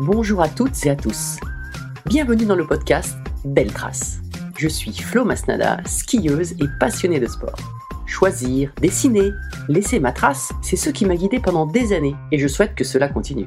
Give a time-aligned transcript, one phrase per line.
[0.00, 1.36] Bonjour à toutes et à tous.
[2.06, 4.18] Bienvenue dans le podcast Belle Trace.
[4.58, 7.54] Je suis Flo Masnada, skieuse et passionnée de sport.
[8.04, 9.30] Choisir, dessiner,
[9.68, 12.82] laisser ma trace, c'est ce qui m'a guidée pendant des années et je souhaite que
[12.82, 13.46] cela continue.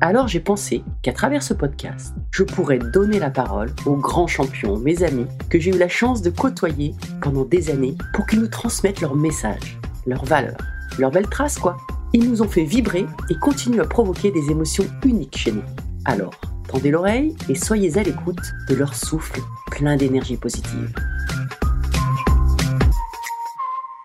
[0.00, 4.78] Alors j'ai pensé qu'à travers ce podcast, je pourrais donner la parole aux grands champions,
[4.78, 8.48] mes amis, que j'ai eu la chance de côtoyer pendant des années pour qu'ils nous
[8.48, 10.56] transmettent leurs messages, leurs valeurs,
[10.98, 11.76] leurs belles traces quoi.
[12.18, 15.62] Ils nous ont fait vibrer et continuent à provoquer des émotions uniques chez nous.
[16.06, 18.40] Alors, tendez l'oreille et soyez à l'écoute
[18.70, 19.38] de leur souffle
[19.70, 20.94] plein d'énergie positive.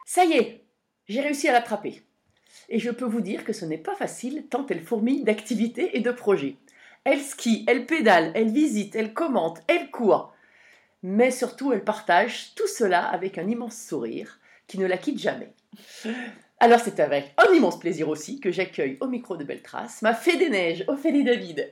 [0.05, 0.65] Ça y est,
[1.07, 2.01] j'ai réussi à l'attraper.
[2.67, 6.01] Et je peux vous dire que ce n'est pas facile tant elle fourmille d'activités et
[6.01, 6.57] de projets.
[7.05, 10.33] Elle skie, elle pédale, elle visite, elle commente, elle court.
[11.01, 15.53] Mais surtout, elle partage tout cela avec un immense sourire qui ne la quitte jamais.
[16.61, 20.13] Alors c'est avec un immense plaisir aussi que j'accueille au micro de Belle Trace ma
[20.13, 21.71] fée des neiges, Ophélie David.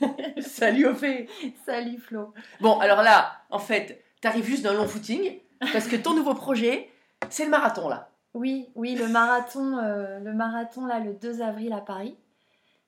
[0.40, 1.28] Salut Ophé
[1.66, 5.38] Salut Flo Bon alors là, en fait, t'arrives juste d'un long footing
[5.74, 6.88] parce que ton nouveau projet,
[7.28, 8.08] c'est le marathon là.
[8.32, 12.16] Oui, oui, le marathon, euh, le marathon là, le 2 avril à Paris.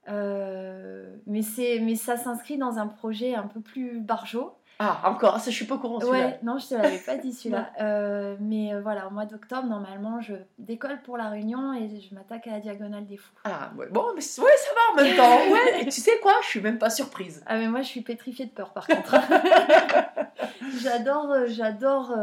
[0.09, 1.43] Euh, mais,
[1.83, 4.55] mais ça s'inscrit dans un projet un peu plus barjot.
[4.79, 6.27] Ah, encore, ça je suis pas au courant celui-là.
[6.27, 7.71] Ouais, non, je te l'avais pas dit celui-là.
[7.81, 12.47] Euh, mais voilà, au mois d'octobre, normalement, je décolle pour la Réunion et je m'attaque
[12.47, 13.33] à la Diagonale des Fous.
[13.45, 15.53] Ah, ouais, bon, mais ouais, ça va en même temps.
[15.53, 17.43] Ouais, et tu sais quoi, je suis même pas surprise.
[17.47, 19.17] Ah, mais moi, je suis pétrifiée de peur par contre.
[20.83, 22.15] j'adore, j'adore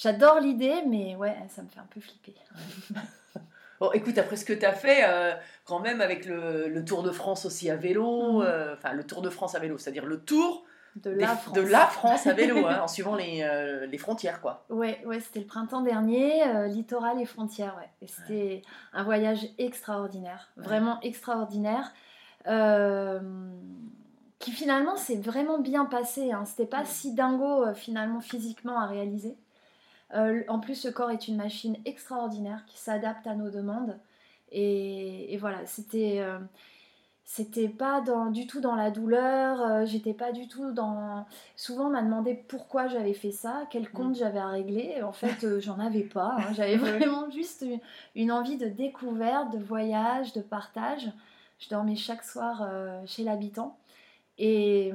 [0.00, 2.34] J'adore l'idée, mais ouais, ça me fait un peu flipper.
[3.80, 7.10] bon, écoute, après ce que tu as fait, euh, quand même avec le, Tour de
[7.10, 8.46] France aussi à vélo, mhm.
[8.46, 10.64] euh, enfin le Tour de France à vélo, c'est-à-dire le tour
[11.02, 11.54] de la, France.
[11.54, 14.64] de la France à vélo, hein, en suivant les, euh, les, frontières, quoi.
[14.70, 17.88] Ouais, ouais c'était le printemps dernier, littoral et frontières, ouais.
[18.02, 21.92] Et c'était un voyage extraordinaire, vraiment extraordinaire.
[24.38, 26.32] qui finalement s'est vraiment bien passé.
[26.32, 26.44] Hein.
[26.44, 29.36] C'était pas si dingo finalement physiquement à réaliser.
[30.14, 33.98] Euh, en plus, ce corps est une machine extraordinaire qui s'adapte à nos demandes.
[34.50, 36.24] Et, voilà, c'était.
[37.28, 41.26] Euh, c'était pas du tout dans la douleur, euh, j'étais pas du tout dans.
[41.56, 43.92] Souvent, on m'a demandé pourquoi j'avais fait ça, quel mm.
[43.92, 45.02] compte j'avais à régler.
[45.02, 46.36] En fait, j'en avais pas.
[46.38, 46.52] Hein.
[46.54, 47.64] J'avais vraiment juste
[48.14, 51.10] une, envie de découverte, de voyage, de partage.
[51.58, 52.68] Je dormais chaque soir
[53.06, 53.76] chez l'habitant.
[54.38, 54.92] Et,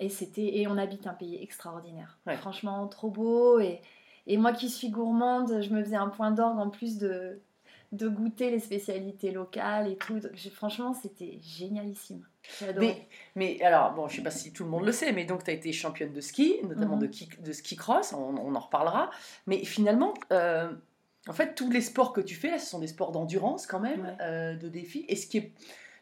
[0.00, 2.18] et, c'était, et on habite un pays extraordinaire.
[2.38, 3.60] Franchement, trop beau.
[3.60, 3.80] Et,
[4.26, 7.40] et moi qui suis gourmande, je me faisais un point d'orgue en plus de,
[7.92, 10.20] de goûter les spécialités locales et tout.
[10.52, 12.24] franchement, c'était génialissime.
[12.78, 15.44] Mais, mais, alors, bon, je sais pas si tout le monde le sait, mais donc
[15.44, 17.44] tu as été championne de ski, notamment de, mhm.
[17.44, 19.10] de ski cross, on, en reparlera.
[19.46, 20.72] Mais finalement, euh,
[21.28, 23.80] en fait, tous les sports que tu fais, là, ce sont des sports d'endurance quand
[23.80, 25.04] même, euh, de défi.
[25.08, 25.52] Et ce qui est,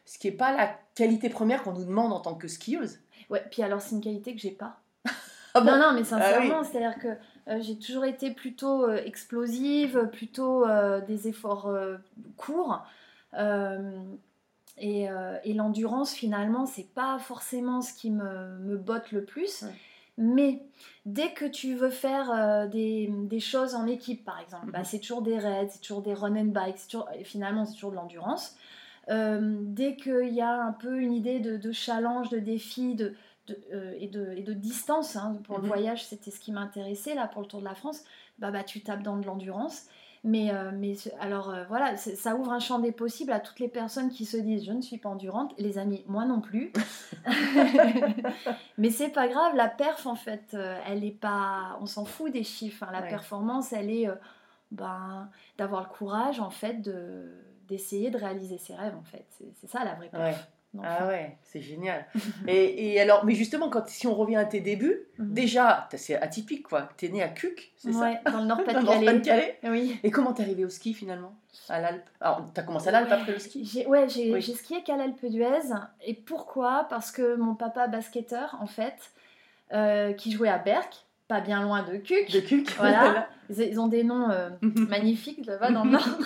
[0.05, 2.99] ce qui est pas la qualité première qu'on nous demande en tant que skieuse.
[3.29, 4.79] Ouais, puis alors c'est une qualité que j'ai pas.
[5.55, 7.17] Ah non, non, mais ah sincèrement, c'est-à-dire que
[7.61, 11.71] j'ai toujours été plutôt euh, explosive, plutôt euh, des efforts
[12.37, 12.83] courts.
[14.77, 15.07] et,
[15.43, 19.65] et l'endurance, finalement, c'est pas forcément ce qui me, me botte le plus.
[20.17, 20.61] Mais
[21.05, 24.85] dès que tu veux faire des, des, choses en équipe, par exemple, bah, mhm.
[24.85, 26.77] c'est toujours des raids, c'est toujours des run and bike,
[27.23, 28.57] finalement c'est toujours de l'endurance.
[29.07, 33.15] dès qu'il y a un peu une idée de, de challenge, de défi, de,
[33.73, 35.15] euh, et, de, et, de, distance.
[35.15, 35.39] Hein.
[35.43, 35.67] Pour le mhm.
[35.69, 37.15] voyage, c'était ce qui m'intéressait.
[37.15, 38.03] Là, pour le Tour de la France,
[38.37, 39.87] bah, bah, tu tapes dans de l'endurance.
[40.25, 43.69] Mais, euh, mais alors euh, voilà, ça ouvre un champ des possibles à toutes les
[43.69, 45.53] personnes qui se disent je ne suis pas endurante.
[45.57, 46.73] Les amis, moi non plus.
[48.77, 51.77] mais c'est pas grave, la perf en fait, elle est pas.
[51.79, 52.83] On s'en fout des chiffres.
[52.83, 52.91] Hein.
[52.91, 54.09] La performance, elle est
[54.71, 57.31] ben, d'avoir le courage en fait de
[57.69, 59.25] d'essayer de réaliser ses rêves en fait.
[59.55, 60.49] C'est ça la vraie perf.
[60.83, 62.05] Ah ouais, c'est génial.
[62.47, 65.33] et, et, alors, mais justement, quand, si on revient à tes débuts, mhm.
[65.33, 66.89] déjà, c'est atypique quoi.
[66.97, 69.59] T'es né à Cuc, c'est ouais, ça Dans le Nord-Pas-de-Calais.
[69.63, 69.99] oui.
[70.03, 71.35] Et comment t'es arrivé au ski finalement?
[71.69, 73.83] À l'Alpe Alors, t'as commencé à l'Alpe après le ski?
[73.87, 75.73] Ouais, j'ai, skié qu'à l'Alpe d'Huez.
[76.05, 76.85] Et pourquoi?
[76.89, 79.11] Parce que mon papa basketteur, en fait,
[79.73, 82.31] euh, qui jouait à Berck, pas bien loin de Cuc.
[82.31, 83.27] De Cuc, voilà.
[83.49, 86.19] ils, ont des noms euh, magnifiques là-bas dans le Nord.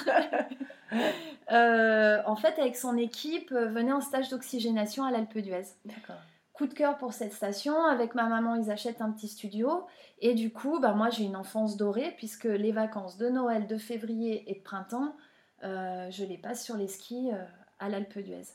[1.52, 5.66] Euh, en fait, avec son équipe, euh, venait en stage d'oxygénation à l'Alpe d'Huez.
[5.86, 6.16] D'accord.
[6.54, 7.84] Coup de cœur pour cette station.
[7.86, 9.86] Avec ma maman, ils achètent un petit studio.
[10.20, 13.78] Et du coup, bah, moi, j'ai une enfance dorée, puisque les vacances de Noël, de
[13.78, 15.16] février et de printemps,
[15.64, 17.44] euh, je les passe sur les skis euh,
[17.80, 18.48] à l'Alpe d'Huez.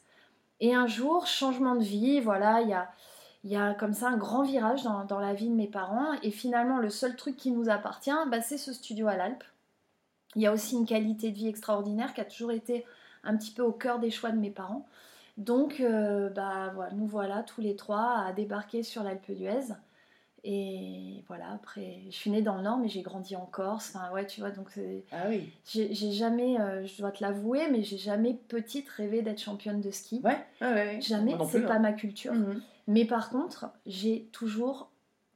[0.61, 2.91] Et un jour, changement de vie, voilà, il y a,
[3.45, 6.15] il y a comme ça un grand virage dans, dans la vie de mes parents.
[6.23, 9.45] Et finalement, le seul truc qui nous appartient, bah, c'est ce studio à l'Alpe.
[10.37, 12.85] Il y a aussi une qualité de vie extraordinaire qui a toujours été
[13.25, 14.87] un petit peu au cœur des choix de mes parents.
[15.37, 19.75] Donc, euh, bah, voilà, nous voilà tous les trois à débarquer sur l'Alpe d'Huez.
[20.45, 23.95] Et voilà, après, je suis née dans le Nord, mais j'ai grandi en Corse.
[23.95, 24.69] Enfin, ouais, tu vois, donc
[25.13, 25.53] Ah oui.
[25.65, 29.91] j'ai jamais, euh, je dois te l'avouer, mais j'ai jamais petite rêvé d'être championne de
[29.91, 30.21] ski.
[30.25, 31.01] Ouais, ouais, ouais.
[31.01, 31.79] Jamais, c'est pas hein.
[31.81, 32.35] ma culture.
[32.35, 32.63] Mhm.
[32.87, 34.91] Mais par contre, j'ai toujours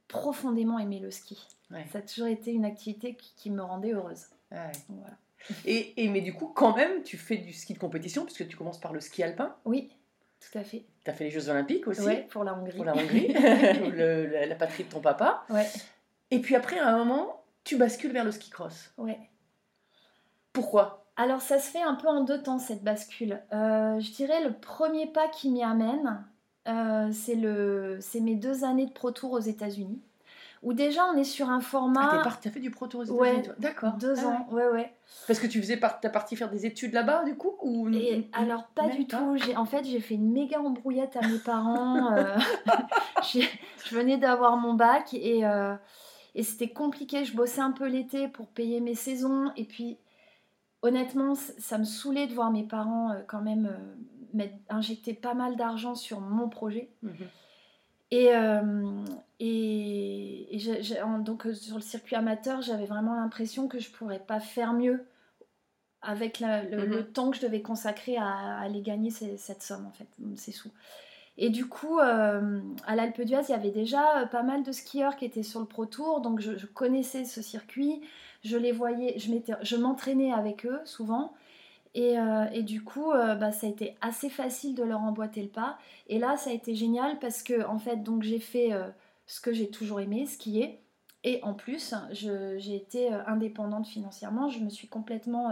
[0.07, 1.37] profondément aimé le ski.
[1.71, 1.85] Ouais.
[1.91, 4.27] Ça a toujours été une activité qui, qui me rendait heureuse.
[4.53, 4.71] Ouais.
[4.89, 5.17] Donc voilà.
[5.65, 8.55] Et, et- mais du coup, quand même, tu fais du ski de compétition, puisque tu
[8.55, 9.55] commences par le ski alpin.
[9.65, 9.91] Oui,
[10.39, 10.85] tout à fait.
[11.03, 12.75] Tu as fait les Jeux Olympiques aussi, pour la Hongrie.
[12.77, 13.27] pour la Hongrie,
[13.91, 15.43] le- la, la patrie de ton papa.
[15.49, 15.67] Ouais,
[16.31, 18.93] Et puis après, à un moment, tu bascules vers le ski cross.
[18.97, 19.19] ouais.
[20.53, 21.05] Pourquoi?
[21.15, 23.41] Alors ça se fait un peu en deux temps cette bascule.
[23.53, 26.23] Euh, je dirais le premier pas qui m'y amène,
[26.67, 30.01] euh, c'est mes deux années de Pro Tour aux États-Unis,
[30.63, 33.01] où déjà on est sur un Ah, format t'es parti- t'as fait du pro tour
[33.01, 33.93] aux États-Unis Ouais, D'accord.
[33.93, 34.93] deux Ah ans, ouais ouais.
[35.27, 35.99] Parce que tu faisais par...
[35.99, 37.87] t'as parti faire des études là-bas, du coup ou...
[37.89, 39.35] Et alors pas Même du pas tout.
[39.37, 42.13] J'ai en fait j'ai fait une méga embrouillette à mes parents.
[42.13, 42.37] euh,
[43.23, 45.75] je venais d'avoir mon bac et euh,
[46.35, 47.25] et c'était compliqué.
[47.25, 49.97] Je bossais un peu l'été pour payer mes saisons et puis
[50.81, 53.69] honnêtement ça me saoulait de voir mes parents euh, quand même
[54.69, 56.89] injecter pas mal d'argent sur mon projet.
[57.03, 57.13] Mhm.
[58.13, 59.03] Et, euh,
[59.39, 60.55] et,
[61.25, 65.03] donc euh, sur le circuit amateur, j'avais vraiment l'impression que je pourrais pas faire mieux
[66.03, 66.91] avec la- le, Mhm.
[66.91, 70.05] le temps que je devais consacrer à, aller gagner ces- cette somme, en fait,
[70.35, 70.69] ces sous.
[71.39, 75.15] Et du coup, euh, à l'Alpe d'Huez, il y avait déjà pas mal de skieurs
[75.15, 78.01] qui étaient sur le Pro Tour, donc je, je connaissais ce circuit,
[78.43, 81.33] je les voyais, je m'entraînais avec eux souvent.
[81.95, 85.41] Et, euh, et du coup, euh, bah, ça a été assez facile de leur emboîter
[85.43, 85.77] le pas.
[86.07, 88.89] Et là, ça a été génial parce que, en fait, donc j'ai fait euh,
[89.27, 90.79] ce que j'ai toujours aimé, skier.
[91.23, 94.49] Et en plus, j'ai été indépendante financièrement.
[94.49, 95.51] Je me suis complètement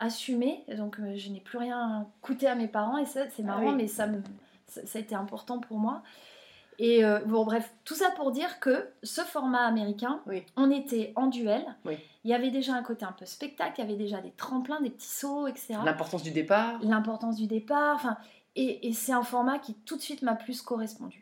[0.00, 0.64] assumée.
[0.76, 2.98] Donc, je n'ai plus rien coûté à mes parents.
[2.98, 3.76] Et ça, c'est Ah marrant, oui.
[3.76, 4.22] mais ça, me-
[4.66, 6.02] ça, ça a été important pour moi.
[6.78, 10.42] Et euh, bon, bref, tout ça pour dire que ce format américain, Oui.
[10.56, 11.64] on était en duel.
[11.84, 11.98] Oui.
[12.24, 14.80] Il y avait déjà un côté un peu spectacle, il y avait déjà des tremplins,
[14.80, 16.78] des petits sauts, etc L'importance du départ.
[16.82, 17.94] l'importance du départ.
[17.96, 18.16] Enfin,
[18.56, 21.20] et, et c'est un format qui tout de suite m'a plus correspondu.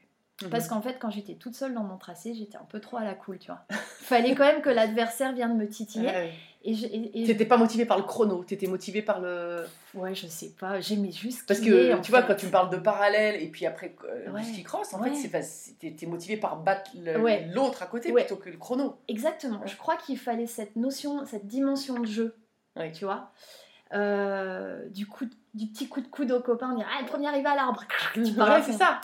[0.50, 0.70] Parce Mhm.
[0.70, 3.14] qu'en fait, quand j'étais toute seule dans mon tracé, j'étais un peu trop à la
[3.14, 3.60] cool, tu vois.
[4.00, 6.08] Fallait quand même que l'adversaire vienne me titiller.
[6.08, 6.32] Ah ouais.
[6.64, 9.64] Et, et- et- T'étais pas motivé par le chrono, t'étais motivé par le.
[9.94, 11.44] ouais, je sais pas, j'aimais juste.
[11.49, 12.29] Parce que tu vois, fait.
[12.29, 14.44] quand tu me parles de parallèle et puis après euh, Ouais.
[14.44, 15.12] ski cross, en Ouais.
[15.12, 15.44] fait,
[15.81, 17.47] t'es t'es motivé par battre Ouais.
[17.53, 18.23] l'autre à côté Ouais.
[18.25, 18.97] plutôt que le chrono.
[19.09, 19.61] Exactement.
[19.67, 22.37] Je crois qu'il fallait cette notion, cette dimension de jeu,
[22.76, 22.93] Ouais.
[22.93, 23.32] tu vois.
[23.93, 27.46] Euh, du, coup, du petit coup de coude au copain, dire ah, le premier arrivé
[27.46, 27.84] à l'arbre.
[28.16, 29.00] Ouais, c'est ça.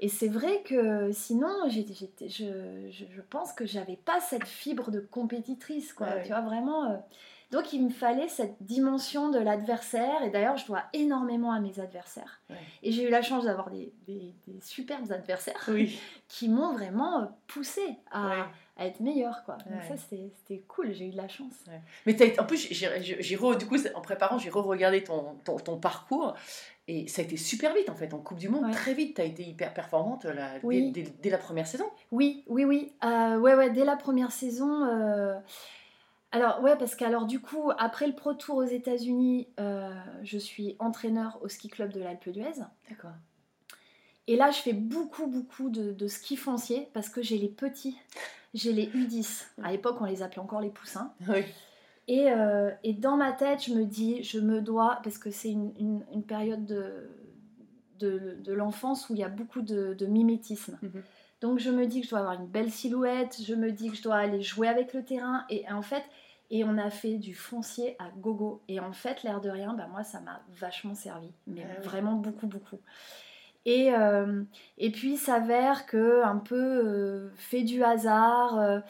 [0.00, 1.80] Et c'est vrai que sinon, je,
[2.26, 2.44] je,
[2.90, 6.06] je pense que j'avais pas cette fibre de compétitrice, quoi.
[6.08, 6.22] Ouais.
[6.22, 6.90] Tu vois, vraiment.
[6.90, 6.96] euh,
[7.52, 10.22] Donc, il me fallait cette dimension de l'adversaire.
[10.22, 12.40] Et d'ailleurs, je dois énormément à mes adversaires.
[12.82, 15.98] Et j'ai eu la chance d'avoir des, des, des superbes adversaires Oui.
[16.28, 18.46] qui m'ont vraiment poussé à.
[18.80, 19.56] À être meilleure, quoi.
[19.58, 19.88] Donc, Ouais.
[19.96, 20.92] ça, c'était, cool.
[20.92, 21.52] J'ai eu de la chance.
[22.06, 25.76] Mais t'as été- en plus, j'ai- du coup, en préparant, j'ai re-regardé ton, ton, ton
[25.78, 26.34] parcours
[26.88, 28.12] et ça a été super vite en fait.
[28.14, 28.70] En Coupe du Monde, Ouais.
[28.72, 31.84] très vite, t'as été hyper performante là, dès- dès, dès la première saison.
[32.10, 32.92] Oui, oui, oui.
[33.04, 34.84] Euh, ouais, ouais, dès la première saison.
[34.86, 35.38] euh,
[36.32, 39.90] Alors, ouais, parce qu'alors, du coup, après le Pro Tour aux États-Unis, euh,
[40.22, 42.60] je suis entraîneur au ski club de l'Alpe d'Huez.
[42.88, 43.10] D'accord.
[44.28, 47.98] Et là, je fais beaucoup, beaucoup de, de ski foncier parce que j'ai les petits,
[48.54, 49.46] j'ai les U10.
[49.62, 51.12] À l'époque, on les appelait encore les poussins.
[51.28, 51.44] Oui.
[52.08, 55.50] Et, euh, et dans ma tête, je me dis, je me dois, parce que c'est
[55.50, 57.08] une, une- une période de,
[57.98, 60.78] de, de l'enfance où il y a beaucoup de, de mimétisme.
[60.82, 61.02] Mhm.
[61.40, 63.96] Donc je me dis que je dois avoir une belle silhouette, je me dis que
[63.96, 65.44] je dois aller jouer avec le terrain.
[65.50, 66.02] Et en fait,
[66.50, 68.60] et on a fait du foncier à gogo.
[68.66, 71.30] Et en fait, l'air de rien, bah, moi, ça m'a vachement servi.
[71.46, 71.84] Mais Ah oui.
[71.86, 72.78] vraiment beaucoup, beaucoup.
[73.66, 74.42] Et, euh,
[74.78, 78.80] et puis, il s'avère que, un peu euh, fait du hasard, euh,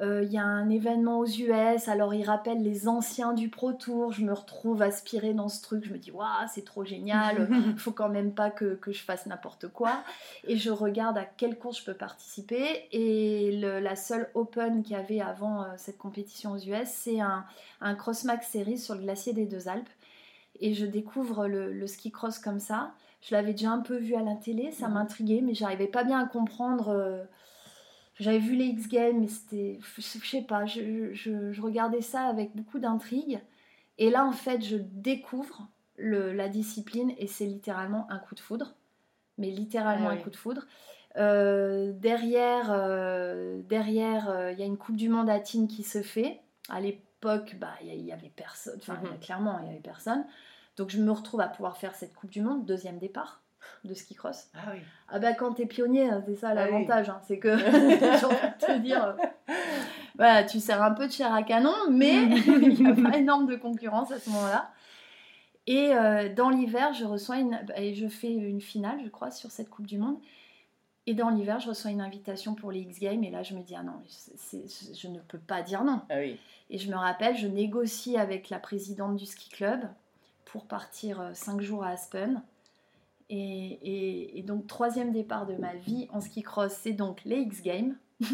[0.00, 3.72] euh, il y a un événement aux US, alors il rappelle les anciens du Pro
[3.72, 7.48] Tour, je me retrouve aspirée dans ce truc, je me dis, waouh, c'est trop génial,
[7.50, 10.04] il faut quand même pas que, que je fasse n'importe quoi.
[10.46, 12.86] Et je regarde à quelle course je peux participer.
[12.92, 17.44] Et le- la seule Open qu'il y avait avant cette compétition aux US, c'est un,
[17.80, 19.88] un Crossmax Series sur le glacier des Deux Alpes.
[20.60, 22.92] et je découvre le, ski cross comme ça.
[23.20, 26.20] Je l'avais déjà un peu vu à la télé, ça m'intriguait, mais j'arrivais pas bien
[26.20, 26.88] à comprendre.
[26.88, 27.24] euh,
[28.20, 29.78] J'avais vu les X Games, mais c'était.
[29.96, 33.38] Je sais pas, je, je- je regardais ça avec beaucoup d'intrigue.
[33.98, 38.40] Et là, en fait, je découvre le- la discipline et c'est littéralement un coup de
[38.40, 38.74] foudre.
[39.38, 40.66] Mais littéralement Ah un coup de foudre.
[41.16, 45.84] Euh, derrière, euh, derrière, euh, il y a une Coupe du Monde à Tignes qui
[45.84, 46.40] se fait.
[46.68, 48.78] À l'époque, bah, il y, a- il y avait personne.
[48.80, 49.18] Enfin, Mhm.
[49.20, 50.24] clairement, il y avait personne.
[50.78, 53.42] Donc, je me retrouve à pouvoir faire cette Coupe du Monde, deuxième départ
[53.84, 54.48] de ski cross.
[54.54, 54.80] Ah oui.
[55.08, 56.56] Ah bah quand t'es pionnier, hein, c'est ça Ah oui.
[56.56, 59.52] l'avantage, hein, c'est que j'ai envie de te dire, euh,
[60.16, 63.46] voilà, tu sers un peu de chair à canon, mais il n'y a pas énorme
[63.46, 64.70] de concurrence à ce moment-là.
[65.66, 69.50] Et euh, dans l'hiver, je reçois une, et je fais une finale, je crois, sur
[69.50, 70.18] cette Coupe du Monde.
[71.06, 73.62] Et dans l'hiver, je reçois une invitation pour les X Games, et là, je me
[73.62, 76.02] dis ah non, je ne peux pas dire non.
[76.08, 76.38] Ah oui.
[76.70, 79.80] Et je me rappelle, je négocie avec la présidente du ski club
[80.52, 82.42] pour partir 5 jours à Aspen.
[83.30, 87.40] Et, et- et donc, troisième départ de ma vie en ski cross, c'est donc les
[87.40, 87.96] X Games.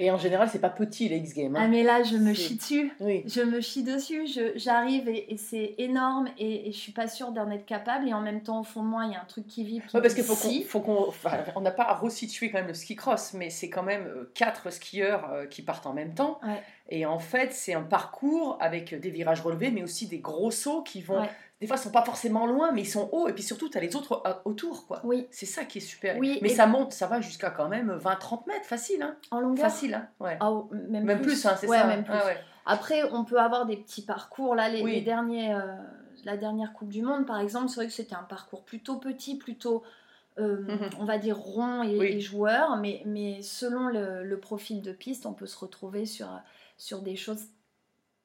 [0.00, 1.54] Et en général, c'est pas petit les X Games.
[1.54, 1.60] hein.
[1.62, 2.92] Ah, mais là, je me chie dessus.
[2.98, 3.22] Oui.
[3.26, 7.48] Je me chie dessus, j'arrive et, et c'est énorme et, je suis pas sûre d'en
[7.52, 8.08] être capable.
[8.08, 9.86] Et en même temps, au fond de moi, il y a un truc qui vibre.
[9.86, 10.64] Qui Ouais, parce qu'il faut qu'on, si.
[10.64, 13.70] faut qu'on, enfin, on n'a pas à resituer quand même le ski cross, mais c'est
[13.70, 16.40] quand même euh, quatre skieurs euh, qui partent en même temps.
[16.42, 16.60] Ouais.
[16.88, 20.82] Et en fait, c'est un parcours avec des virages relevés, mais aussi des gros sauts
[20.82, 21.30] qui vont, Ouais.
[21.62, 23.28] Des fois, ils sont pas forcément loin, mais ils sont hauts.
[23.28, 25.00] Et puis surtout, tu as les autres euh, autour, quoi.
[25.04, 26.18] Oui, C'est ça qui est super.
[26.18, 29.16] Oui, mais ça monte, ça va jusqu'à quand même 20-30 mètres, facile, hein.
[29.30, 29.64] en longueur.
[29.70, 30.08] Facile, hein.
[30.18, 30.36] Ouais.
[30.40, 30.50] Ah,
[30.88, 31.86] même, même plus, hein, c'est Ouais, ça.
[31.86, 32.12] même plus.
[32.20, 32.36] Ah ouais.
[32.66, 34.56] Après, on peut avoir des petits parcours.
[34.56, 34.92] Là, les, Oui.
[34.96, 35.76] les derniers, euh,
[36.24, 39.36] la dernière Coupe du Monde, par exemple, c'est vrai que c'était un parcours plutôt petit,
[39.38, 39.84] plutôt,
[40.38, 40.90] euh, Mhm.
[40.98, 42.06] on va dire, rond et, Oui.
[42.06, 42.76] et joueur.
[42.78, 46.28] Mais, mais selon le, le profil de piste, on peut se retrouver sur,
[46.76, 47.44] sur des choses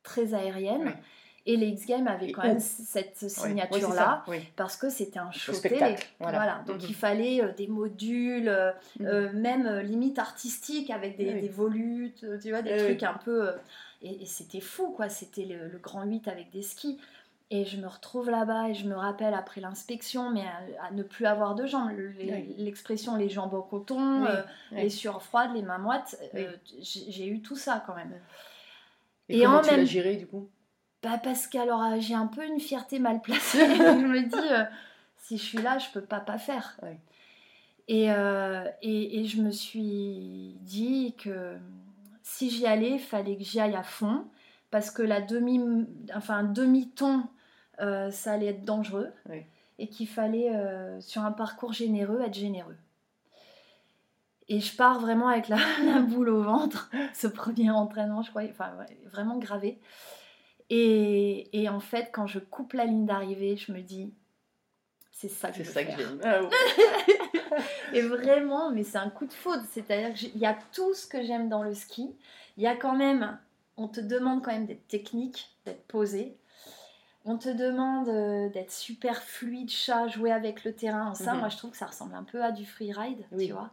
[0.03, 0.85] très aériennes.
[0.87, 0.91] Oui.
[1.49, 4.23] Et les X Games avaient Et quand même cette signature-là.
[4.27, 4.37] Oui.
[4.39, 4.43] Oui.
[4.57, 5.95] parce que c'était un show télé.
[6.19, 6.37] Voilà.
[6.37, 6.63] voilà.
[6.67, 6.87] Donc Mhm.
[6.89, 9.05] il fallait euh, des modules, euh, Mhm.
[9.07, 11.41] euh, même limite artistiques avec des, Oui.
[11.41, 13.49] des volutes, tu vois, des trucs un peu.
[14.01, 15.07] et et c'était fou, quoi.
[15.09, 16.99] C'était le, le grand 8 avec des skis.
[17.49, 21.01] Et je me retrouve là-bas et je me rappelle après l'inspection, mais à, à ne
[21.01, 21.91] plus avoir de jambes.
[22.57, 24.27] L'expression les jambes au coton,
[24.73, 26.19] les sueurs froides, les mains moites,
[26.81, 28.11] j'ai eu tout ça quand même.
[29.29, 30.49] Et, Et comment en tu même- géré, du coup?
[31.03, 33.59] Bah parce euh, j'ai un peu une fierté mal placée.
[33.75, 34.63] je me dis, euh,
[35.17, 36.79] si je suis là, je peux pas pas faire.
[37.87, 41.57] Et, euh, et, et je me suis dit que
[42.23, 44.25] si j'y allais, il fallait que j'y aille à fond.
[44.71, 45.61] Parce que la demi,
[46.13, 47.23] enfin, un demi-ton,
[47.79, 49.11] euh, ça allait être dangereux.
[49.79, 50.51] Et qu'il fallait,
[50.99, 52.75] sur un parcours généreux, être généreux.
[54.49, 58.49] Et je pars vraiment avec la, la boule au ventre, ce premier entraînement, je croyais,
[58.51, 59.79] enfin, ouais, vraiment gravé.
[60.69, 64.13] Et, et en fait, quand je coupe la ligne d'arrivée, je me dis,
[65.11, 65.99] c'est ça que je veux ça faire.
[66.23, 66.41] Ah.
[67.93, 69.63] Et vraiment, mais c'est un coup de foudre.
[69.71, 72.13] C'est-à-dire qu'il y a tout ce que j'aime dans le ski.
[72.57, 73.39] Il y a quand même,
[73.77, 76.35] on te demande quand même d'être technique, d'être posé.
[77.25, 81.13] On te demande euh, d'être super fluide, chat, jouer avec le terrain.
[81.15, 81.39] Ça, Mhm.
[81.39, 83.47] moi, je trouve que ça ressemble un peu à du freeride, Oui.
[83.47, 83.71] tu vois.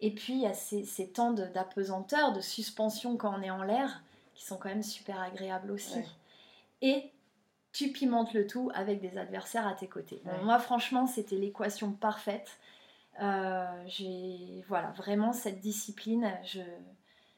[0.00, 3.50] Et puis, il y a ces, ces temps de- d'apesanteur, de, suspension quand on est
[3.50, 4.02] en l'air,
[4.42, 5.98] qui sont quand même super agréables aussi.
[5.98, 6.06] Ouais.
[6.82, 7.12] Et
[7.70, 10.20] tu pimentes le tout avec des adversaires à tes côtés.
[10.24, 12.58] Bon, moi, franchement, c'était l'équation parfaite.
[13.22, 16.28] Euh, j'ai voilà vraiment cette discipline.
[16.44, 16.60] Je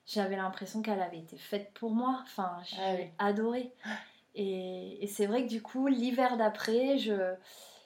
[0.07, 2.21] j'avais l'impression qu'elle avait été faite pour moi.
[2.23, 3.07] Enfin, j'ai Ah oui.
[3.19, 3.73] adoré.
[4.37, 7.35] Et, et c'est vrai que du coup, l'hiver d'après, je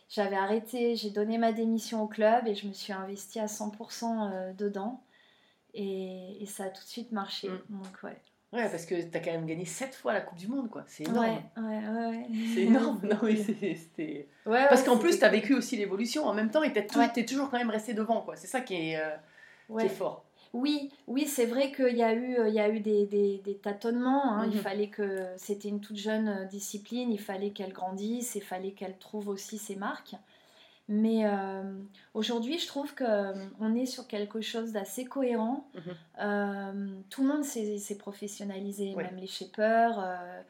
[0.08, 4.32] j'avais arrêté, j'ai donné ma démission au club et je me suis investie à 100%
[4.32, 5.02] euh, dedans.
[5.74, 7.50] Et, et ça a tout de suite marché.
[7.50, 7.82] Mm.
[7.82, 8.16] Donc ouais.
[8.52, 10.82] Ouais, parce que t'as quand même gagné 7 fois la Coupe du Monde, quoi.
[10.86, 11.26] C'est énorme.
[11.58, 12.26] ouais, ouais, ouais.
[12.54, 13.00] C'est énorme.
[13.04, 14.26] Non, c'est- c'était.
[14.46, 16.78] Ouais, Parce qu'en plus, c'était- tu as vécu aussi l'évolution en même temps et tu
[16.78, 17.24] es, Ouais.
[17.26, 18.22] toujours quand même resté devant.
[18.22, 18.36] quoi.
[18.36, 19.10] C'est ça qui est, euh,
[19.66, 19.84] qui ouais.
[19.86, 20.24] est fort.
[20.54, 23.42] Oui, oui, c'est vrai qu'il y a eu, euh, il y a eu des, des-
[23.44, 24.32] des tâtonnements.
[24.32, 24.46] hein.
[24.50, 24.62] Il Mhm.
[24.62, 28.96] fallait que c'était une toute jeune euh, discipline, il fallait qu'elle grandisse, il fallait qu'elle
[28.96, 30.14] trouve aussi ses marques.
[30.90, 31.62] Mais euh,
[32.14, 35.68] aujourd'hui, je trouve qu'on est sur quelque chose d'assez cohérent.
[35.74, 35.82] Mhm.
[36.20, 40.42] Euh, tout le monde s'est professionnalisé, même les shapers, euh,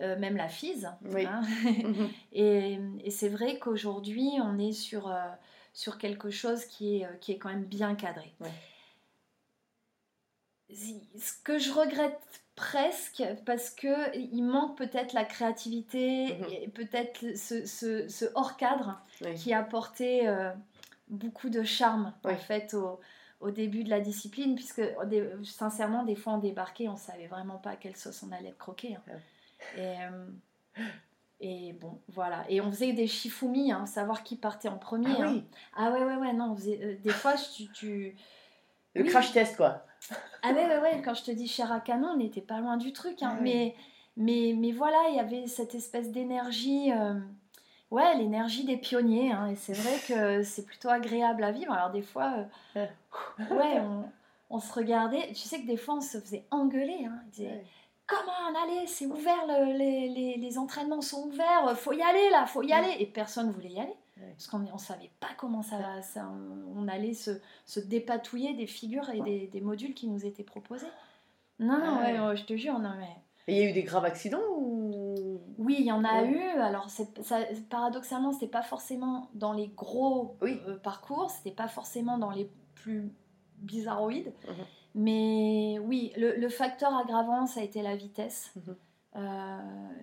[0.00, 0.90] euh, même la FISE.
[1.06, 1.24] Oui.
[1.24, 1.40] hein.
[1.64, 2.10] Mhm.
[2.32, 5.16] Et, et c'est vrai qu'aujourd'hui, on est sur, euh,
[5.72, 8.34] sur quelque chose qui est, euh, qui est quand même bien cadré.
[10.70, 12.20] Ce que je regrette
[12.56, 16.46] presque, parce que il manque peut-être la créativité Mhm.
[16.50, 19.34] et peut-être ce, ce- ce hors-cadre Oui.
[19.34, 20.50] qui apportait euh,
[21.08, 22.98] beaucoup de charme en fait au,
[23.40, 27.58] au début de la discipline, puisque des- sincèrement, des fois on débarquait, on savait vraiment
[27.58, 28.96] pas à quelle sauce on allait croqué.
[28.96, 29.02] hein.
[29.76, 30.26] Et, euh,
[31.40, 32.46] Et bon, voilà.
[32.48, 35.14] Et on faisait des shifumi, hein, savoir qui partait en premier.
[35.18, 35.32] Ah hein.
[35.32, 35.44] oui,
[35.76, 37.70] Ah ouais, ouais, ouais, non, on faisait, euh, des fois, tu...
[37.72, 38.16] tu...
[38.94, 39.84] le crash test quoi.
[40.42, 42.76] Ah ouais, ouais, ouais, quand je te dis chair à canon, on n'était pas loin
[42.76, 43.22] du truc.
[43.22, 43.30] hein.
[43.32, 43.44] Ah oui.
[43.44, 43.74] mais,
[44.16, 46.92] mais, mais voilà, il y avait cette espèce d'énergie...
[46.92, 47.14] euh,
[47.90, 49.30] Ouais, l'énergie des pionniers.
[49.32, 51.72] hein, et c'est vrai que c'est plutôt agréable à vivre.
[51.72, 52.32] Alors des fois,
[52.76, 52.86] euh,
[53.54, 54.04] ouais, on,
[54.50, 55.28] on se regardait.
[55.28, 57.06] Tu sais que des fois, on se faisait engueuler.
[57.06, 57.20] Hein.
[58.08, 62.46] Comment allez C'est ouvert, le- les, les- les entraînements sont ouverts, faut y aller là,
[62.46, 62.96] faut y aller.
[62.98, 63.94] Et personne voulait y aller.
[64.18, 64.32] Ouais.
[64.36, 67.32] Parce qu'on ne savait pas comment ça, ça on, on allait se,
[67.66, 70.86] se dépatouiller des figures et des, des modules qui nous étaient proposés.
[71.58, 72.18] Non, non, ouais.
[72.18, 73.08] ouais, ouais, je te jure, non, mais.
[73.48, 75.40] Et il y a eu des graves accidents ou?
[75.58, 76.38] Oui, il y en a eu.
[76.58, 77.04] Alors, ça,
[77.70, 80.60] paradoxalement, c'était pas forcément dans les gros Oui.
[80.66, 83.10] euh, parcours, c'était pas forcément dans les plus
[83.58, 84.32] bizarroïdes.
[84.94, 88.52] Mais oui, le, le facteur aggravant, ça a été la vitesse.
[89.14, 89.58] Euh,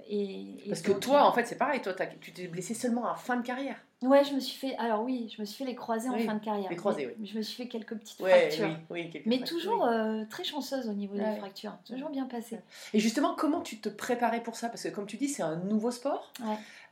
[0.07, 1.81] et, et Parce que toi, en fait, c'est pareil.
[1.81, 3.77] Toi, tu t'es blessé seulement à fin de carrière.
[4.03, 4.75] Ouais, je me suis fait.
[4.77, 6.69] Alors oui, je me suis fait les croisés en fin de carrière.
[6.69, 7.25] les croisés, oui.
[7.25, 8.67] Je me suis fait quelques petites Ouais, fractures.
[8.89, 9.09] oui, oui.
[9.09, 11.29] quelques Mais fractures, toujours euh, très chanceuse au niveau Ouais.
[11.33, 11.73] des fractures.
[11.85, 12.59] Toujours bien passé.
[12.93, 14.67] Et justement, comment tu te préparais pour ça?
[14.69, 16.31] Parce que comme tu dis, c'est un nouveau sport.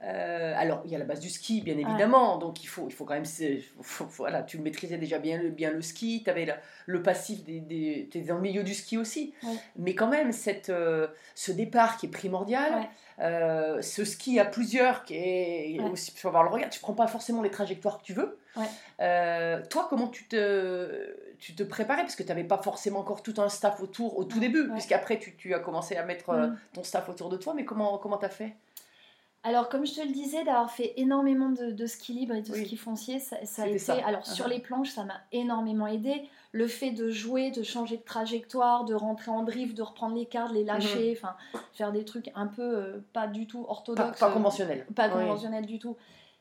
[0.03, 2.37] Euh, alors, il y a la base du ski, bien évidemment.
[2.37, 3.25] Donc, il faut, il faut quand même...
[3.81, 6.21] faut- voilà, tu maîtrisais déjà bien le, bien le ski.
[6.23, 6.53] Tu avais le,
[6.87, 9.33] le passif, des, des, dans le milieu du ski aussi.
[9.43, 9.53] Ouais.
[9.75, 12.89] Mais quand même, cette, euh, ce départ qui est primordial, Ouais.
[13.19, 16.11] euh, ce ski à plusieurs qui est aussi...
[16.15, 16.69] Faut avoir le regard.
[16.71, 18.39] Tu prends pas forcément les trajectoires que tu veux.
[19.69, 22.01] Toi, comment tu te, tu te préparais?
[22.01, 25.19] Parce que tu n'avais pas forcément encore tout un staff autour au tout début, puisqu'après
[25.19, 26.57] tu, tu as commencé à mettre Mm.
[26.73, 27.53] ton staff autour de toi.
[27.53, 28.53] Mais comment comment t'as fait?
[29.43, 32.51] Alors, comme je te le disais, d'avoir fait énormément de, de ski libre et de
[32.51, 32.63] Oui.
[32.65, 33.79] ski foncier, ça, ça a été.
[33.79, 33.95] ça.
[34.05, 36.29] Alors, sur les planches, ça m'a énormément aidé.
[36.51, 40.27] Le fait de jouer, de changer de trajectoire, de rentrer en drift, de reprendre les
[40.27, 41.35] cartes, les lâcher, enfin,
[41.73, 43.63] faire des trucs un peu euh, pas du tout.
[43.63, 44.19] Pas, orthodoxes.
[44.19, 44.85] pas euh, conventionnel.
[44.95, 45.13] pas Oui.
[45.23, 45.95] conventionnel du tout.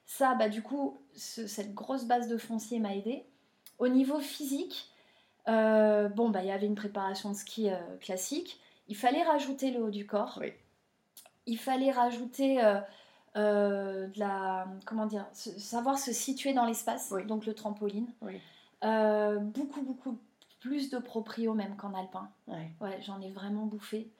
[0.04, 3.24] Ça, bah, du coup, ce- cette grosse base de foncier m'a aidé.
[3.78, 4.90] Au niveau physique,
[5.48, 7.68] euh, bon, bah, il y avait une préparation de ski
[8.00, 8.60] classique.
[8.88, 10.36] Il fallait rajouter le haut du corps.
[10.40, 10.52] Oui.
[11.50, 12.80] Il fallait rajouter euh,
[13.36, 14.66] euh, de la.
[14.86, 17.24] Comment dire se- Savoir se situer dans l'espace, Oui.
[17.26, 18.08] donc le trampoline.
[18.22, 18.40] Oui.
[18.84, 20.16] Euh, beaucoup, beaucoup
[20.60, 22.28] plus de proprio même qu'en alpin.
[22.48, 22.70] Ouais.
[22.80, 24.10] Ouais, j'en ai vraiment bouffé.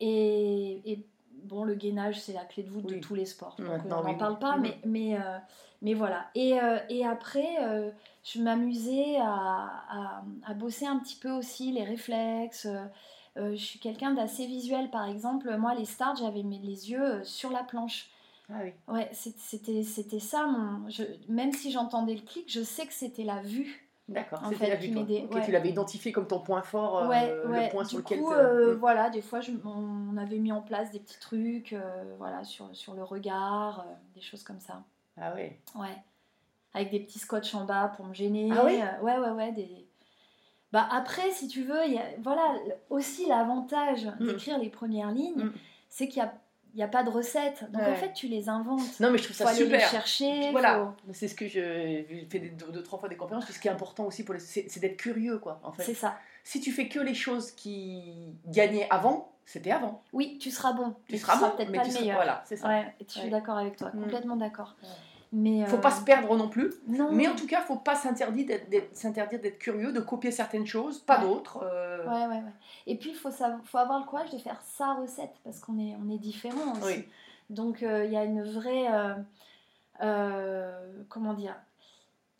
[0.00, 1.06] Et, et
[1.44, 2.96] bon, le gainage, c'est la clé de voûte Oui.
[2.96, 3.56] de tous les sports.
[3.58, 5.16] Donc, Maintenant, on n'en parle pas, mais, mais,
[5.82, 6.26] mais voilà.
[6.34, 7.90] Et, euh, et après, euh,
[8.24, 12.66] je m'amusais à, à, à bosser un petit peu aussi les réflexes.
[13.36, 15.54] Euh, je suis quelqu'un d'assez visuel, par exemple.
[15.56, 18.10] Moi, les starts, j'avais mes- les yeux sur la planche.
[18.50, 18.72] Ah oui.
[18.88, 19.82] Ouais, c'était
[20.18, 20.46] ça.
[20.46, 23.84] Mon, je, même si j'entendais le clic, je sais que c'était la vue.
[24.08, 24.40] D'accord.
[24.48, 25.28] C'était la vue, ouais.
[25.44, 27.68] Tu l'avais identifié comme ton point fort, euh, ouais, le ouais.
[27.68, 28.20] point du sur lequel.
[28.20, 28.78] coup, te- euh, Mm.
[28.78, 31.76] voilà, des fois, je- on avait mis en place des petits trucs,
[32.18, 34.82] voilà, sur, sur le regard, des choses comme ça.
[35.20, 35.52] Ah oui.
[35.74, 35.96] Ouais.
[36.74, 38.50] Avec des petits scotch en bas pour me gêner.
[38.52, 39.52] Ah oui euh, ouais, ouais, ouais.
[39.52, 39.86] Des...
[40.72, 42.54] Bah après, si tu veux, il y a, voilà,
[42.90, 44.26] aussi l'avantage Mm.
[44.26, 45.52] d'écrire les premières lignes, Mm.
[45.88, 46.34] c'est qu'il n'y a,
[46.74, 47.64] il y a pas de recettes.
[47.72, 47.90] Donc Ouais.
[47.92, 49.00] en fait, tu les inventes.
[49.00, 49.88] Non, mais je trouve faut ça aller les super.
[49.88, 50.50] chercher.
[50.52, 53.46] Voilà, faut- c'est ce que je des- deux, deux, trois fois des conférences.
[53.46, 55.58] puis Ce qui est important aussi, pour les- c'est d'être curieux, quoi.
[55.64, 56.18] En fait, C'est ça.
[56.44, 60.02] si tu fais que les choses qui gagnaient avant, c'était avant.
[60.12, 60.90] Oui, tu seras bon.
[61.06, 62.16] Tu mais seras bon, peut-être pas tu le seras meilleur.
[62.16, 62.68] voilà, c'est ça.
[62.68, 63.30] Ouais, je suis Ouais.
[63.30, 64.02] d'accord avec toi, Mm.
[64.02, 64.76] complètement d'accord.
[65.32, 66.72] Mais Faut euh, pas se perdre non plus.
[66.86, 67.12] Non.
[67.12, 71.26] Mais en tout cas, faut pas s'interdire d'être- curieux, de copier certaines choses, pas Ouais.
[71.26, 71.60] d'autres.
[71.62, 72.52] euh, Ouais, ouais, ouais.
[72.86, 75.78] Et puis, il faut, savoir- faut avoir le courage de faire sa recette parce qu'on
[75.78, 76.82] est, on est différents aussi.
[76.84, 77.08] Oui.
[77.50, 78.86] Donc, euh, il y a une vraie.
[80.02, 80.70] euh,
[81.08, 81.54] comment dire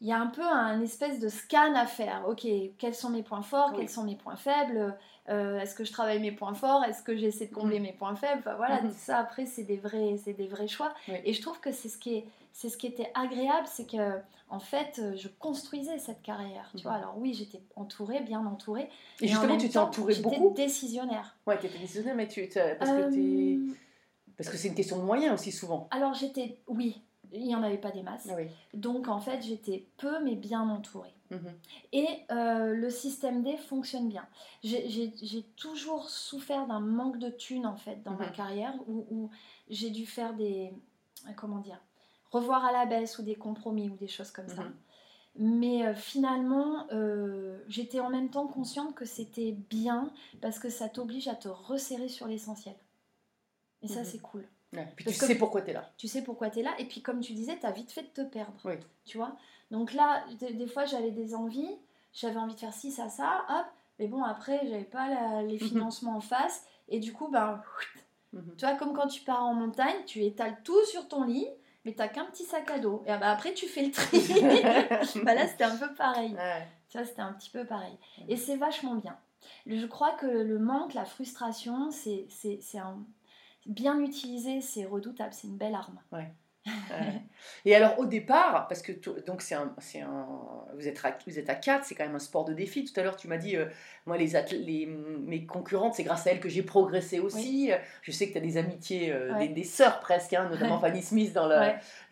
[0.01, 2.23] Il y a un peu un espèce de scan à faire.
[2.29, 2.47] Ok,
[2.79, 3.79] quels sont mes points forts Oui.
[3.81, 4.97] Quels sont mes points faibles
[5.29, 6.85] Euh, Est-ce que je travaille mes points forts?
[6.85, 8.41] Est-ce que j'essaie de combler mes points faibles?
[8.41, 8.91] Enfin, Voilà, Mhm.
[8.91, 10.95] tout ça après, c'est des vrais, c'est des vrais choix.
[11.09, 11.17] Oui.
[11.25, 12.25] Et je trouve que c'est ce qui est.
[12.53, 14.19] C'est ce qui était agréable, c'est que
[14.51, 16.69] en fait, euh, je construisais cette carrière.
[16.73, 16.83] Tu Mhm.
[16.85, 18.89] vois, alors oui, j'étais entourée, bien entourée,
[19.21, 20.55] Et en justement, tu t'es temps, entouré j'étais beaucoup.
[20.55, 21.37] décisionnaire.
[21.47, 23.59] Ouais, t'étais décisionnaire, mais tu, parce que Euh, t'es-
[24.37, 25.89] parce que c'est une question de moyens aussi souvent.
[25.91, 28.29] Alors j'étais, oui, il n'y en avait pas des masses.
[28.37, 28.47] Oui.
[28.75, 31.13] Donc en fait, j'étais peu mais bien entourée.
[31.31, 31.53] Mhm.
[31.93, 34.27] Et euh, le système D fonctionne bien.
[34.63, 35.13] J'ai-
[35.57, 38.33] toujours souffert d'un manque de thunes en fait dans ma Mhm.
[38.33, 39.31] carrière où, où
[39.69, 40.73] j'ai dû faire des,
[41.37, 41.81] comment dire,
[42.31, 44.63] revoir à la baisse ou des compromis ou des choses comme ça.
[44.63, 44.75] Mhm.
[45.41, 50.11] Mais euh, finalement, euh, j'étais en même temps consciente que c'était bien
[50.41, 52.75] parce que ça t'oblige à te resserrer sur l'essentiel.
[53.83, 54.49] Et ça, c'est cool.
[54.75, 55.91] Ouais, Puis Parce tu sais pourquoi tu es là.
[55.97, 56.73] Tu sais pourquoi tu es là.
[56.79, 58.53] Et puis, comme tu disais, tu as vite fait de te perdre.
[58.65, 58.75] Oui.
[59.07, 59.37] Tu vois
[59.71, 61.77] Donc là, des, des fois, j'avais des envies.
[62.13, 63.45] J'avais envie de faire ci, ça, ça.
[63.49, 63.67] Hop.
[63.99, 65.69] Mais bon, après, j'avais pas la- les Mhm.
[65.69, 66.65] financements en face.
[66.89, 67.63] Et du coup, ben,
[68.35, 68.55] Mhm.
[68.59, 71.49] Tu vois, comme quand tu pars en montagne, tu étales tout sur ton lit,
[71.87, 73.03] mais t'as qu'un petit sac à dos.
[73.07, 74.19] Et bah, après, tu fais le tri.
[75.25, 76.37] bah, là, c'était un peu pareil.
[76.91, 77.97] Tu vois, c'était un petit peu pareil.
[78.29, 79.17] Et c'est vachement bien.
[79.67, 82.29] Je crois que le manque, la frustration, c'est
[82.79, 82.99] un...
[83.69, 85.99] bien utilisé, c'est redoutable, c'est une belle arme.
[86.13, 86.33] Ouais.
[87.65, 88.93] Et alors au départ, parce que
[89.27, 90.27] donc c'est un, un,
[90.75, 92.85] vous êtes à, vous êtes à 4, c'est quand même un sport de défi.
[92.85, 93.67] Tout à l'heure tu m'as dit, euh,
[94.07, 97.71] moi les, les mes concurrentes, c'est grâce à elles que j'ai progressé aussi.
[98.03, 101.03] Je sais que tu as des amitiés, euh, des, des, sœurs presque, hein, notamment Fanny
[101.03, 101.49] Smith dans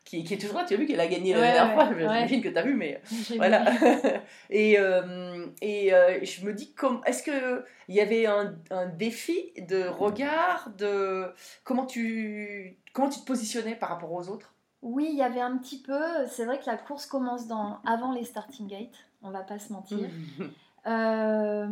[0.07, 0.65] qui, qui, est toujours là.
[0.65, 1.91] Tu as vu qu'elle a gagné la dernière fois?
[1.93, 3.01] J'imagine que tu as vu, mais
[3.37, 3.65] voilà.
[4.51, 5.91] et euh, et
[6.23, 6.75] je me dis,
[7.07, 11.33] est-ce que il y avait un, un, défi de regard, de
[11.65, 14.55] comment tu comment tu te positionnais par rapport aux autres?
[14.83, 16.27] Oui, il y avait un petit peu.
[16.29, 19.07] C'est vrai que la course commence dans avant les starting gates.
[19.23, 20.09] On va pas se mentir.
[20.89, 21.67] Euh,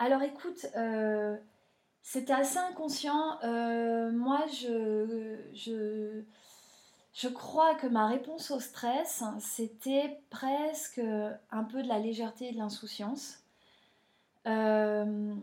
[0.00, 0.66] alors écoute.
[0.76, 1.36] Euh,
[2.02, 3.38] c'était assez inconscient.
[4.10, 6.22] moi, je, je,
[7.12, 11.00] je crois que ma réponse au stress, c'était presque
[11.50, 13.38] un peu de la légèreté et de l'insouciance.
[14.46, 15.34] Euh,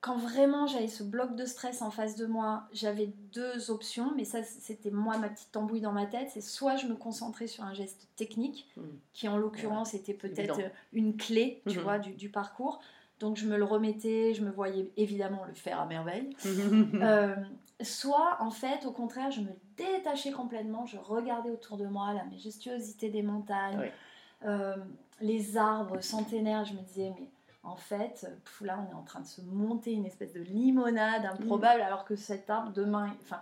[0.00, 4.24] quand vraiment j'avais ce bloc de stress en face de moi, j'avais deux options, mais
[4.24, 7.64] ça c'était moi ma petite tambouille dans ma tête, c'est soit je me concentrais sur
[7.64, 8.82] un geste technique, hmm.
[9.12, 10.60] qui en l'occurrence était peut-être
[10.92, 11.82] une clé, tu hmm.
[11.82, 12.80] vois, du, parcours,
[13.18, 16.30] donc je me le remettais, je me voyais évidemment le faire à merveille.
[17.02, 17.34] Euh,
[17.80, 22.24] soit en fait, au contraire, je me détachais complètement, je regardais autour de moi la
[22.24, 23.90] majestuosité des montagnes,
[24.44, 24.76] euh,
[25.20, 27.28] les arbres centenaires, je me disais, mais
[27.62, 28.26] en fait,
[28.60, 32.16] là, on est en train de se monter une espèce de limonade improbable, alors que
[32.16, 33.14] cet arbre, demain.
[33.22, 33.40] Enfin,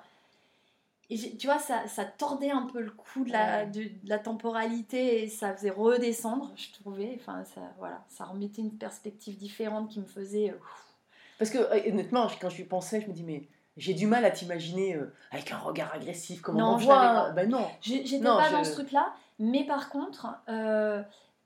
[1.09, 5.23] et tu vois, ça, ça, tordait un peu le coup de la, de, la, temporalité
[5.23, 7.17] et ça faisait redescendre, je trouvais.
[7.21, 10.51] Enfin, ça, voilà, ça remettait une perspective différente qui me faisait.
[10.51, 10.59] Euh,
[11.39, 13.47] Parce que, euh, honnêtement, quand je lui pensais, je me dis, mais
[13.77, 17.31] j'ai du mal à t'imaginer euh, avec un regard agressif, comme non, on voit.
[17.31, 20.27] Ben non, j'étais pas dans ce truc-là, mais par contre.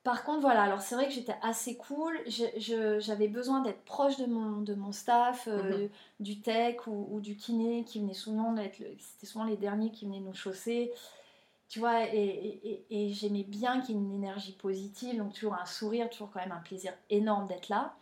[0.02, 2.18] Par contre, voilà, alors c'est vrai que j'étais assez cool.
[2.56, 5.88] J'avais besoin d'être proche de mon, de mon staff, euh, mhm.
[6.20, 8.54] du tech ou, du kiné qui venait souvent
[8.98, 10.90] C'était souvent les derniers qui venaient nous chausser.
[11.68, 16.08] Tu vois, et, j'aimais bien qu'il y ait une énergie positive, donc toujours un sourire,
[16.08, 17.94] toujours quand même un plaisir énorme d'être là.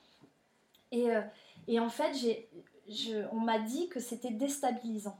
[0.92, 2.14] Et, euh, en fait,
[2.88, 5.18] je, on m'a dit que c'était déstabilisant.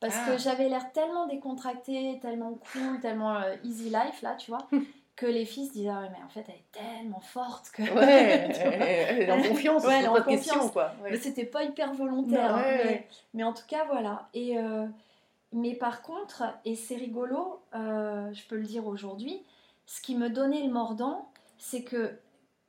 [0.00, 0.36] Parce que ah.
[0.36, 4.68] j'avais l'air tellement décontractée, tellement cool, tellement euh, easy life, là, tu vois.
[5.16, 8.48] que les filles se disaient ah mais en fait elle est tellement forte que ouais
[8.62, 12.54] elle est en confiance ouais, elle est en confiance quoi mais c'était pas hyper volontaire
[12.54, 13.00] hein,
[13.34, 14.86] mais, en tout cas voilà et euh,
[15.52, 19.42] mais par contre et c'est rigolo euh, je peux le dire aujourd'hui
[19.86, 22.16] ce qui me donnait le mordant c'est que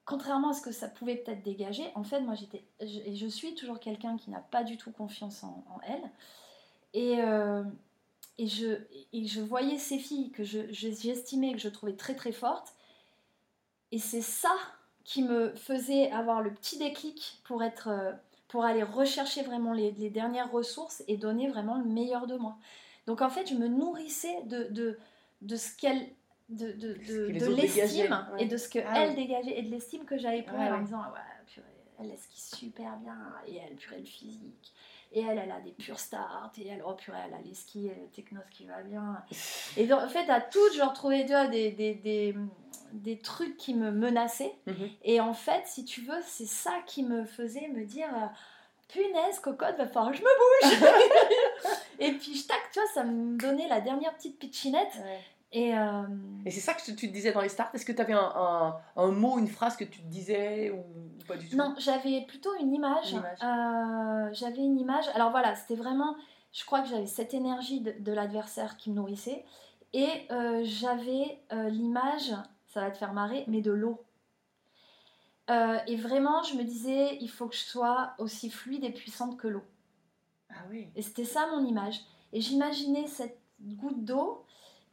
[0.10, 3.54] contrairement à ce que ça pouvait peut-être dégager en fait moi j'étais et je, suis
[3.54, 6.02] toujours quelqu'un qui n'a pas du tout confiance en, elle
[6.93, 7.63] et euh,
[8.39, 8.67] et je,
[9.13, 12.74] je voyais ces filles que j'estimais, que je trouvais très très fortes.
[13.91, 14.56] Et c'est ça
[15.04, 18.13] qui me faisait avoir le petit déclic pour, être, euh,
[18.48, 22.58] pour aller rechercher vraiment les, dernières ressources et donner vraiment le meilleur de moi.
[23.08, 24.98] Donc en fait, je me nourrissais de, de,
[25.41, 26.08] de ce qu'elle
[26.49, 30.41] de, de, de, l'estime et de ce qu'elle ah dégageait et de l'estime que j'avais
[30.41, 31.65] pour elle en disant ouais, purée,
[31.99, 34.73] elle skie super bien et elle purée le physique
[35.12, 37.88] et elle, elle a des pure start, et elle, oh purée, elle a les skis,
[37.88, 39.23] et le techno qui va bien.
[39.75, 42.35] Et donc, en fait, à toutes, je retrouvais des, des, des,
[42.93, 44.55] des, trucs qui me menaçaient.
[44.67, 44.89] Mhm.
[45.03, 48.27] Et en fait, si tu veux, c'est ça qui me faisait me dire euh,
[48.88, 50.91] punaise, cocotte, va falloir que je me bouge.
[51.99, 54.93] et puis, tac, tu vois, ça me donnait la dernière petite pitchinette.
[55.51, 56.03] Et, euh,
[56.45, 57.71] et c'est ça que tu te disais dans les starts?
[57.73, 60.83] Est-ce que tu avais un, un, mot, une phrase que tu te disais ou,
[61.27, 61.57] pas du tout?
[61.57, 63.15] Non, j'avais plutôt une image.
[63.15, 65.05] Euh, j'avais une image.
[65.15, 66.15] Alors voilà, c'était vraiment.
[66.51, 69.43] Je crois que j'avais cette énergie de, l'adversaire qui me nourrissait.
[69.93, 72.31] Et euh, j'avais l'image,
[72.67, 74.03] ça va te faire marrer, mais de l'eau.
[75.49, 79.47] et vraiment, je me disais, il faut que je sois aussi fluide et puissante que
[79.47, 79.63] l'eau.
[80.51, 80.89] Ah oui.
[80.95, 82.01] Et c'était ça mon image.
[82.33, 84.45] Et j'imaginais cette goutte d'eau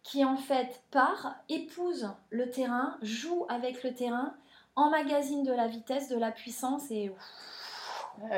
[0.07, 4.35] qui en fait part, épouse le terrain, joue avec le terrain,
[4.77, 7.11] emmagasine de la vitesse, de la puissance et...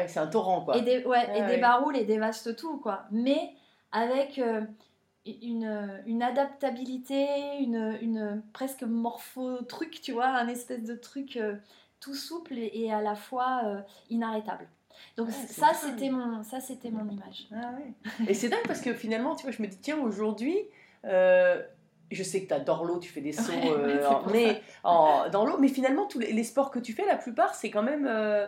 [0.06, 0.78] c'est un torrent quoi.
[0.78, 3.04] Et, des, ouais, et débaroule et dévaste tout quoi.
[3.10, 3.52] Mais
[3.92, 4.62] avec euh,
[5.26, 7.26] une, une, adaptabilité,
[7.60, 11.56] une, une, presque morpho-truc, tu vois, un espèce de truc euh,
[12.00, 14.66] tout souple et, à la fois euh, inarrêtable.
[15.18, 17.46] Donc ça c'était mon ça c'était mon image.
[17.54, 17.72] Ah,
[18.26, 20.58] et c'est dingue parce que finalement tu vois je me dis tiens aujourd'hui
[21.08, 21.62] euh,
[22.10, 24.00] je sais que tu adores l'eau, tu fais des sauts euh,
[24.32, 25.58] mais, dans l'eau.
[25.58, 28.06] Mais finalement, tous les, sports que tu fais, la plupart, c'est quand même.
[28.06, 28.46] Euh,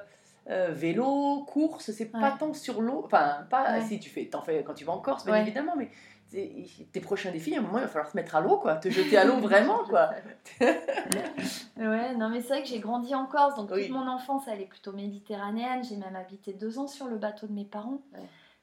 [0.70, 3.02] vélo, course, c'est pas tant sur l'eau.
[3.04, 5.90] Enfin, pas si tu fais, t'en fais quand tu vas en Corse, bien évidemment, mais
[6.30, 8.88] tes prochains défis, à un moment, il va falloir se mettre à l'eau, quoi, te
[8.88, 10.10] jeter à l'eau vraiment, quoi.
[10.60, 14.60] ouais, non, mais c'est vrai que j'ai grandi en Corse, donc toute mon enfance, elle
[14.60, 15.84] est plutôt méditerranéenne.
[15.84, 18.00] J'ai même habité deux ans sur le bateau de mes parents.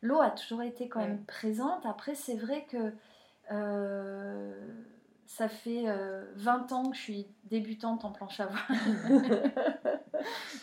[0.01, 1.85] L'eau a toujours été quand même présente.
[1.85, 2.93] Après, c'est vrai que
[3.51, 4.53] euh,
[5.25, 9.51] ça fait 20 euh, ans que je suis débutante en planche à voile.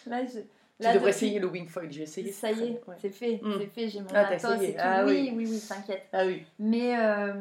[0.07, 0.41] Là, je
[0.81, 2.33] tu devrais essayer le wing foil, j'ai essayé.
[2.33, 3.53] Ça y est, c'est fait, hmm.
[3.59, 4.79] c'est fait, j'ai mon ah, matos et tout.
[4.81, 6.09] Ah, oui, oui, oui, t'inquiète.
[6.13, 6.45] Ah oui.
[6.59, 7.35] Mais euh,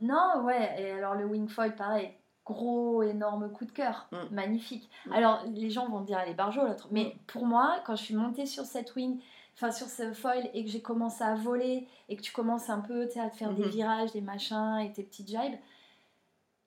[0.00, 2.12] non, ouais, et alors le wing foil, pareil,
[2.44, 4.34] gros, énorme coup de cœur, hmm.
[4.34, 4.90] magnifique.
[5.06, 5.12] Hmm.
[5.12, 6.88] Alors les gens vont dire, allez, barjo l'autre.
[6.90, 9.20] Mais pour moi, quand je suis montée sur cette wing,
[9.54, 12.80] enfin sur ce foil et que j'ai commencé à voler et que tu commences un
[12.80, 15.58] peu à te faire des virages, des machins et tes petites jibes,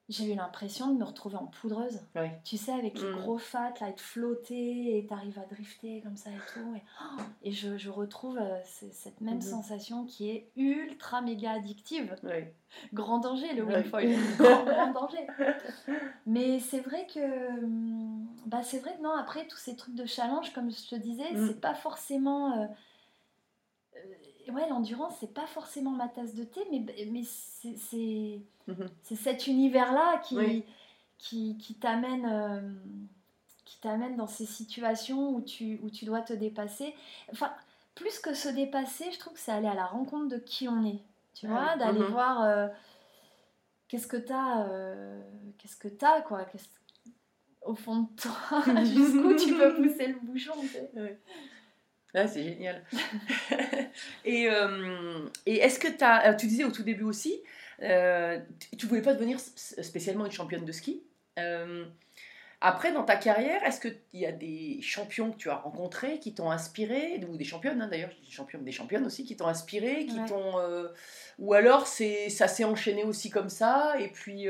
[0.09, 1.99] j'ai eu l'impression de me retrouver en poudreuse.
[2.45, 3.17] Tu sais, avec les mm.
[3.17, 6.75] gros fat, là, être flotté et t'arrives à drifter comme ça et tout.
[6.75, 9.41] Et, oh, et je, je, retrouve euh, cette même mm-hmm.
[9.41, 12.15] sensation qui est ultra méga addictive.
[12.93, 14.15] Grand danger, le wingfoil.
[14.37, 15.27] grand, grand danger.
[16.25, 17.65] Mais c'est vrai que.
[17.65, 20.95] Mm, bah, c'est vrai que non, après, tous ces trucs de challenge, comme je te
[20.95, 21.47] disais, mm.
[21.47, 22.61] c'est pas forcément.
[22.61, 22.67] Euh,
[24.51, 28.89] ouais, l'endurance, c'est pas forcément ma tasse de thé, mais, mais c'est Mhm.
[29.01, 30.63] C'est cet univers-là qui,
[31.17, 32.61] qui, qui t'amène euh,
[33.65, 36.93] qui t'amène dans ces situations où tu, où tu dois te dépasser.
[37.31, 37.51] Enfin,
[37.95, 40.85] plus que se dépasser, je trouve que c'est aller à la rencontre de qui on
[40.85, 41.01] est.
[41.33, 42.07] Tu vois, d'aller mhm.
[42.07, 42.67] voir euh,
[43.87, 45.21] qu'est-ce que t'as, euh,
[45.57, 46.45] qu'est-ce que t'as, quoi.
[47.61, 50.53] Au fond de toi, jusqu'où tu peux pousser le bouchon.
[52.13, 52.83] Ah, c'est génial.
[54.25, 54.47] et,
[55.45, 57.41] et est-ce que tu as, tu disais au tout début aussi,
[57.83, 58.39] euh,
[58.77, 61.03] tu ne voulais pas devenir spécialement une championne de ski.
[61.37, 61.85] Euh,
[62.59, 66.33] après, dans ta carrière, est-ce qu'il y a des champions que tu as rencontrés qui
[66.33, 70.07] t'ont inspiré, ou des championnes hein, d'ailleurs, des championnes, des championnes aussi qui t'ont inspiré,
[70.07, 70.87] qui t'ont, euh,
[71.37, 74.47] ou alors c'est ça s'est enchaîné aussi comme ça, et puis,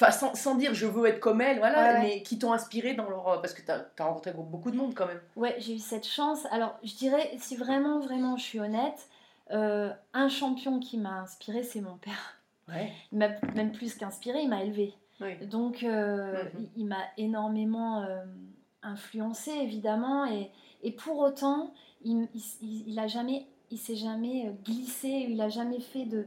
[0.00, 3.08] enfin sans, sans, dire je veux être comme elle, voilà, mais qui t'ont inspiré dans
[3.08, 5.20] leur, parce que tu as, as, rencontré beaucoup de monde quand même.
[5.36, 6.46] Ouais, j'ai eu cette chance.
[6.50, 9.08] Alors, je dirais, si vraiment, vraiment, je suis honnête.
[9.50, 12.34] Euh, un champion qui m'a inspiré, c'est mon père.
[13.12, 14.94] Il m'a même plus qu'inspiré, il m'a élevé.
[15.50, 16.68] Donc, euh, mhm.
[16.76, 18.22] il, m'a énormément euh,
[18.82, 20.26] influencé, évidemment.
[20.26, 20.50] Et,
[20.82, 21.72] et, pour autant,
[22.04, 22.28] il,
[22.60, 26.26] il, a jamais, il s'est jamais glissé, il a jamais fait de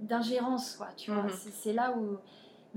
[0.00, 0.88] d'ingérence, quoi.
[0.96, 1.30] Tu vois, mhm.
[1.52, 2.18] c'est là où,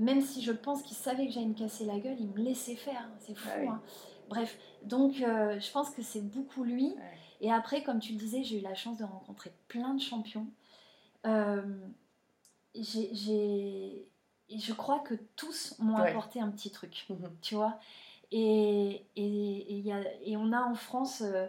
[0.00, 2.76] même si je pense qu'il savait que j'allais me casser la gueule, il me laissait
[2.76, 3.08] faire.
[3.20, 3.48] C'est fou.
[3.52, 3.82] Ah hein.
[4.28, 6.94] Bref, donc je pense que c'est beaucoup lui.
[7.40, 10.46] Et après, comme tu le disais, j'ai eu la chance de rencontrer plein de champions.
[11.26, 11.62] Euh,
[12.74, 14.06] j'ai,
[14.48, 17.06] je crois que tous m'ont apporté un petit truc,
[17.42, 17.78] tu vois.
[18.30, 21.46] Et, et, y a, et, on a en France, euh,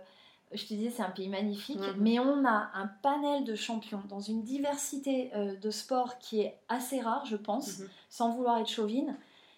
[0.53, 1.95] je te disais, c'est un pays magnifique, mhm.
[1.97, 6.57] mais on a un panel de champions dans une diversité euh, de sports qui est
[6.69, 7.89] assez rare, je pense, mhm.
[8.09, 9.15] sans vouloir être chauvine.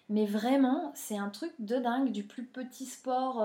[0.08, 3.42] Mais vraiment, c'est un truc de dingue, du plus petit sport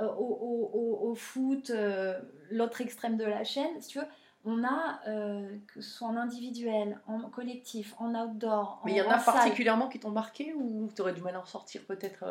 [0.00, 2.18] euh, au, foot, euh,
[2.50, 4.06] l'autre extrême de la chaîne, si tu veux,
[4.44, 8.80] on a, euh, que ce soit en individuel, en collectif, en outdoor.
[8.84, 11.40] Mais il y en a particulièrement qui t'ont marqué ou tu aurais du mal à
[11.40, 12.24] en sortir peut-être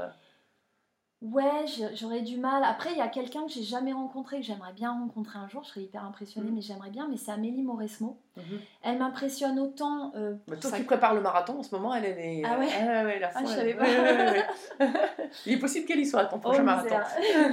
[1.22, 2.64] Ouais, j'aurais du mal.
[2.64, 5.64] Après, il y a quelqu'un que j'ai jamais rencontré, que j'aimerais bien rencontrer un jour.
[5.64, 6.56] Je serais hyper impressionnée, mm.
[6.56, 7.10] mais j'aimerais bien.
[7.10, 8.18] Mais c'est Amélie Mauresmo.
[8.38, 8.60] Mm-hmm.
[8.84, 10.14] Elle m'impressionne autant.
[10.16, 12.42] Euh, bah, toi qui prépares le marathon en ce moment, elle, est.
[12.46, 13.86] Ah ouais Ah ouais, ah, je savais pas.
[15.46, 16.96] il est possible qu'elle y soit à ton prochain oh, marathon.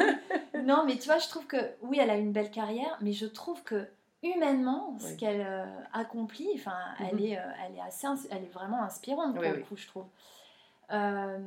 [0.63, 3.27] non, mais tu vois, je trouve que oui, elle a une belle carrière, mais je
[3.27, 3.89] trouve que
[4.23, 7.33] humainement, ce qu'elle euh, accomplit, enfin, elle, mm-hmm.
[7.33, 10.07] est, euh, elle, est assez, elle est vraiment inspirante pour le coup, je trouve.
[10.93, 11.39] Euh,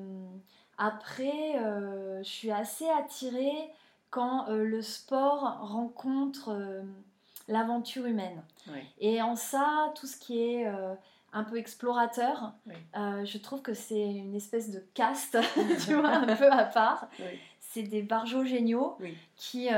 [0.80, 3.70] après, euh, je suis assez attirée
[4.12, 6.82] quand euh, le sport rencontre euh,
[7.50, 8.42] l'aventure humaine.
[9.00, 10.68] Et en ça, tout ce qui est
[11.34, 12.54] un peu explorateur,
[12.94, 15.38] je trouve que c'est une espèce de caste,
[15.86, 17.10] tu vois, un peu à part.
[17.60, 18.98] C'est des barjots géniaux
[19.36, 19.70] qui,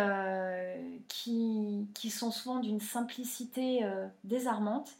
[1.08, 3.90] qui, qui, sont souvent d'une simplicité
[4.26, 4.92] désarmante.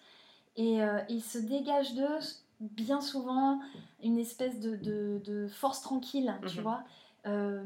[0.56, 2.20] Et ils se dégagent d'eux
[2.62, 3.60] bien souvent
[4.04, 6.64] une espèce de, force tranquille, tu mhm.
[6.64, 6.84] vois,
[7.26, 7.64] euh,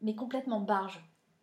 [0.00, 1.00] mais complètement barge.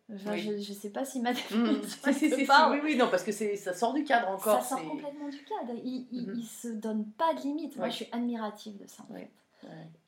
[0.08, 1.82] Je ne sais pas si ma mhm.
[2.72, 4.60] Oui, oui, non, parce que ça sort du cadre encore.
[4.60, 5.78] Ça sort complètement du cadre.
[5.84, 6.42] Il, ne mhm.
[6.42, 7.76] se donne pas de limite.
[7.76, 9.30] Moi, je suis admirative de ça, en fait.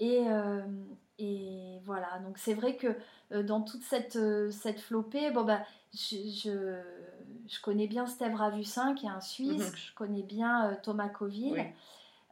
[0.00, 0.62] Et, euh,
[1.18, 2.96] et voilà, donc c'est vrai que
[3.32, 4.18] euh, dans toute cette,
[4.50, 5.60] cette flopée, bon, bah,
[5.92, 6.16] je,
[7.46, 11.72] je, connais bien Steve Ravussin, qui est un Suisse, je connais bien Thomas Coville.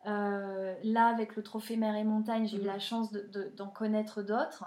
[0.07, 2.67] Euh, là, avec le trophée mer et montagne, j'ai eu mhm.
[2.67, 3.13] la chance
[3.57, 4.65] d'en connaître d'autres.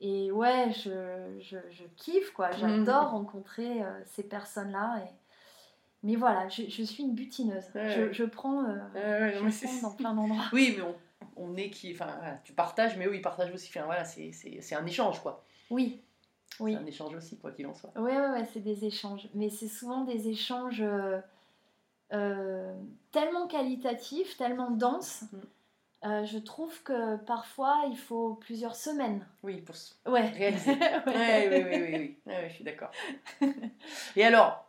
[0.00, 2.50] Et ouais, je, je, je kiffe, quoi.
[2.52, 5.00] J'adore rencontrer euh, ces personnes-là.
[5.04, 5.08] Et...
[6.02, 7.64] Mais voilà, je, je suis une butineuse.
[7.74, 10.44] Ouais, je, prends, euh, Ouais, je non, prends dans plein d'endroits.
[10.52, 10.94] Oui, mais on,
[11.36, 11.92] on est qui.
[11.92, 13.68] Enfin, voilà, tu partages, mais eux, ils partagent aussi.
[13.68, 15.44] Enfin, voilà, c'est- un échange, quoi.
[15.70, 16.00] Oui,
[16.58, 16.72] oui.
[16.72, 17.90] C'est un échange aussi, quoi qu'il en soit.
[17.96, 19.28] Ouais, ouais, ouais, c'est des échanges.
[19.34, 20.82] Mais c'est souvent des échanges
[22.12, 22.16] euh,
[22.72, 22.74] euh,
[23.10, 25.22] tellement qualitatifs, tellement denses.
[25.32, 25.38] Mm.
[26.04, 29.24] Euh, je trouve que parfois, il faut plusieurs semaines.
[29.44, 29.74] Oui, pour
[30.12, 30.28] Ouais.
[30.30, 30.72] réaliser.
[31.06, 31.14] Ouais.
[31.14, 32.18] Ouais, oui, oui, oui, oui.
[32.26, 32.90] Ouais, ouais, je suis d'accord.
[34.16, 34.64] Et alors,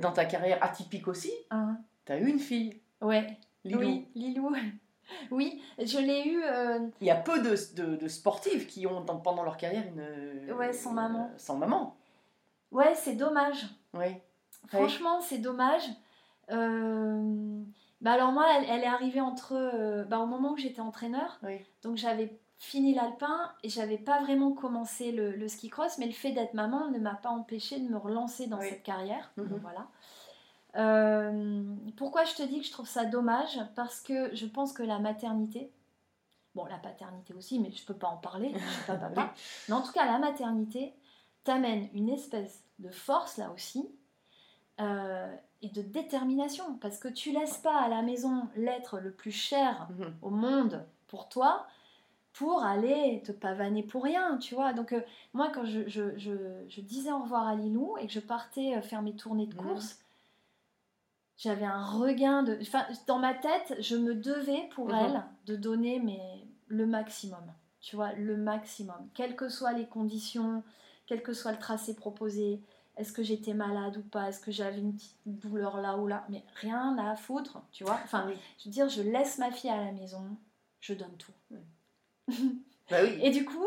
[0.00, 3.38] dans ta carrière atypique aussi, Hein, tu as eu une fille, ouais.
[3.64, 3.80] Lilou.
[3.80, 4.54] Oui, Lilou.
[5.32, 6.40] Oui, je l'ai eu.
[6.44, 9.82] euh, Il y a peu de, de, de sportives qui ont dans- pendant leur carrière
[9.88, 10.52] une.
[10.52, 11.24] Ouais, sans maman.
[11.32, 11.96] euh, sans maman.
[12.70, 13.64] Ouais, c'est dommage.
[13.94, 14.06] Oui.
[14.68, 15.82] Franchement, c'est dommage.
[16.52, 17.62] Euh,
[18.00, 21.38] Bah alors moi, elle, elle est arrivée entre euh, bah, au moment où j'étais entraîneur.
[21.42, 21.60] Oui.
[21.82, 26.12] Donc j'avais fini l'alpin et j'avais pas vraiment commencé le, le ski cross, mais le
[26.12, 28.68] fait d'être maman ne m'a pas empêché de me relancer dans Oui.
[28.70, 29.30] cette carrière.
[29.36, 29.48] Mhm.
[29.48, 29.86] Donc voilà.
[30.76, 31.62] Euh,
[31.96, 33.58] pourquoi je te dis que je trouve ça dommage?
[33.74, 35.72] Parce que je pense que la maternité,
[36.54, 39.34] bon la paternité aussi, mais je peux pas en parler, je suis pas papa.
[39.68, 40.94] Mais en tout cas, la maternité
[41.44, 43.88] t'amène une espèce de force là aussi
[44.80, 49.32] euh, et de détermination parce que tu laisses pas à la maison l'être le plus
[49.32, 50.14] cher Mhm.
[50.22, 51.66] au monde pour toi
[52.32, 54.72] pour aller te pavaner pour rien, tu vois.
[54.72, 55.00] Donc euh,
[55.34, 58.76] moi, quand je, je- je- je disais au revoir à Lilou et que je partais
[58.76, 59.66] euh, faire mes tournées de Mhm.
[59.68, 59.98] course,
[61.36, 62.58] j'avais un regain de...
[62.60, 64.94] Enfin, dans ma tête, je me devais pour Mhm.
[64.94, 66.00] elle de donner
[66.68, 67.42] le maximum,
[67.80, 69.08] tu vois, le maximum.
[69.14, 70.62] Quelles que soient les conditions,
[71.06, 72.60] quel que soit le tracé proposé,
[73.00, 76.24] est-ce que j'étais malade ou pas, est-ce que j'avais une petite douleur là ou là,
[76.28, 77.98] mais rien à foutre, tu vois.
[78.04, 78.34] Enfin, Oui.
[78.58, 80.22] je veux dire, je laisse ma fille à la maison,
[80.80, 81.32] je donne tout.
[82.90, 83.18] Bah oui.
[83.22, 83.66] Et du coup,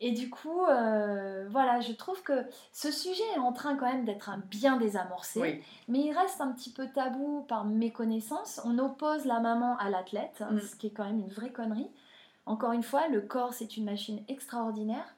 [0.00, 4.04] et du coup euh, voilà, je trouve que ce sujet est en train quand même
[4.04, 5.62] d'être un bien désamorcé, Oui.
[5.88, 8.60] mais il reste un petit peu tabou par méconnaissance.
[8.64, 10.60] On oppose la maman à l'athlète, Mm.
[10.60, 11.88] ce qui est quand même une vraie connerie.
[12.44, 15.14] Encore une fois, le corps, c'est une machine extraordinaire.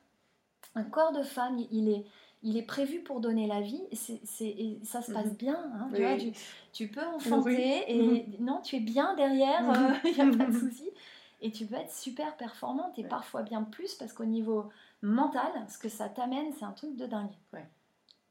[0.74, 2.04] Un corps de femme, il est,
[2.42, 5.34] il est prévu pour donner la vie, et, c'est- c'est- et ça se passe Mhm.
[5.34, 5.58] bien.
[5.74, 6.06] hein, tu, Oui.
[6.08, 6.32] vois, tu,
[6.72, 8.24] tu peux enfanter Oui.
[8.36, 9.94] et non, tu es bien derrière, Mhm.
[10.04, 10.88] il n'y a pas de souci.
[11.40, 13.08] Et tu peux être super performante et Ouais.
[13.08, 14.70] parfois bien plus parce qu'au niveau
[15.02, 17.30] mental, ce que ça t'amène, c'est un truc de dingue.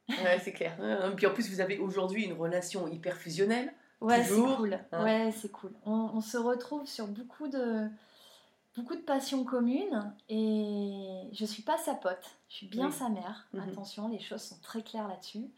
[0.10, 0.76] Ouais, c'est clair.
[0.80, 3.74] Euh, Puis en plus, vous avez aujourd'hui une relation hyper fusionnelle.
[4.00, 4.80] Ouais, c'est cool.
[4.91, 5.04] hein.
[5.04, 5.72] Ouais, c'est cool.
[5.86, 7.88] On, on se retrouve sur beaucoup de,
[8.78, 12.38] beaucoup de passions communes et je suis pas sa pote.
[12.48, 12.94] Je suis bien Oui.
[12.94, 13.48] sa mère.
[13.54, 13.62] Mhm.
[13.70, 15.50] Attention, les choses sont très claires là-dessus.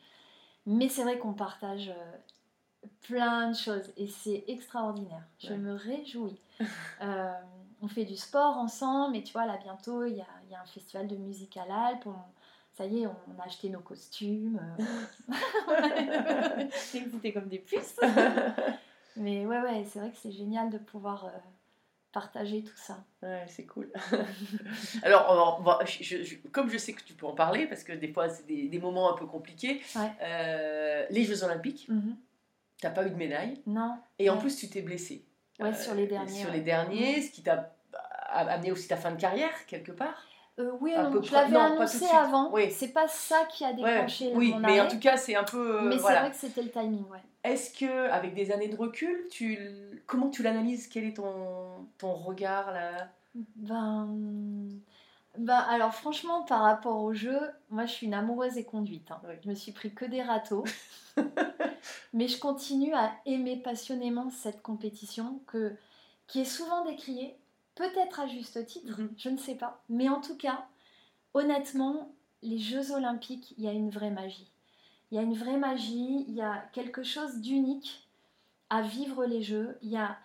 [0.66, 5.24] Mais c'est vrai qu'on partage euh, plein de choses et c'est extraordinaire.
[5.40, 5.58] Je Ouais.
[5.58, 6.40] me réjouis.
[7.02, 7.32] Euh,
[7.82, 10.56] on fait du sport ensemble et tu vois, là bientôt, il y a, il y
[10.56, 12.08] a un festival de musique à l'Alpe.
[12.08, 12.14] On-
[12.74, 14.60] ça y est, on a acheté nos costumes.
[15.30, 15.30] euh.
[16.72, 17.98] C'était comme des puces.
[19.16, 21.30] Mais ouais, ouais, c'est vrai que c'est génial de pouvoir euh,
[22.12, 23.04] partager tout ça.
[23.22, 23.92] Ouais, c'est cool.
[25.04, 27.92] Alors, on va- je- je- comme je sais que tu peux en parler, parce que
[27.94, 30.12] des fois, c'est des, des moments un peu compliqués, Ouais.
[30.24, 32.16] euh, les Jeux Olympiques, Mhm.
[32.82, 35.24] t'as pas eu de médaille, Non, et en plus, tu t'es blessé.
[35.60, 36.42] ouais, sur les derniers.
[36.42, 37.74] Sur les derniers, ce qui t'a
[38.32, 40.26] amené aussi ta fin de carrière, quelque part.
[40.60, 42.52] Euh, oui, À non, peu je l'avais annoncé avant.
[42.52, 42.70] Oui.
[42.72, 45.44] C'est pas ça qui a Ouais, déclenché oui, mon mais en tout cas, c'est un
[45.46, 45.78] peu.
[45.78, 47.20] euh, mais c'est vrai que c'était le timing, ouais.
[47.46, 49.58] Est-ce que, avec des années de recul, tu,
[50.06, 50.88] comment tu l'analyses?
[50.88, 53.08] Quel est ton, ton regard là?
[53.56, 54.10] Ben,
[55.38, 59.10] ben, alors franchement, par rapport au jeu, moi je suis une amoureuse et conduite.
[59.12, 59.22] hein.
[59.26, 59.36] Oui.
[59.44, 60.66] Je me suis pris que des râteaux.
[62.14, 65.74] Mais je continue à aimer passionnément cette compétition que,
[66.28, 67.38] qui est souvent décriée,
[67.80, 69.14] peut-être à juste titre, Mhm.
[69.18, 69.82] je ne sais pas.
[69.88, 70.68] Mais en tout cas,
[71.34, 72.12] honnêtement,
[72.42, 74.52] les Jeux olympiques, il y a une vraie magie.
[75.12, 78.08] Il y a une vraie magie, il y a quelque chose d'unique
[78.70, 79.78] à vivre les Jeux.
[79.82, 80.18] Il y a,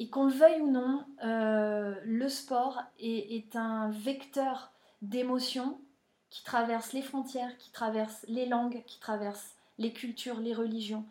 [0.00, 5.80] et qu'on le veuille ou non, euh, le sport est, est un vecteur d'émotion
[6.28, 11.04] qui traverse les frontières, qui traverse les langues, qui traverse les cultures, les religions.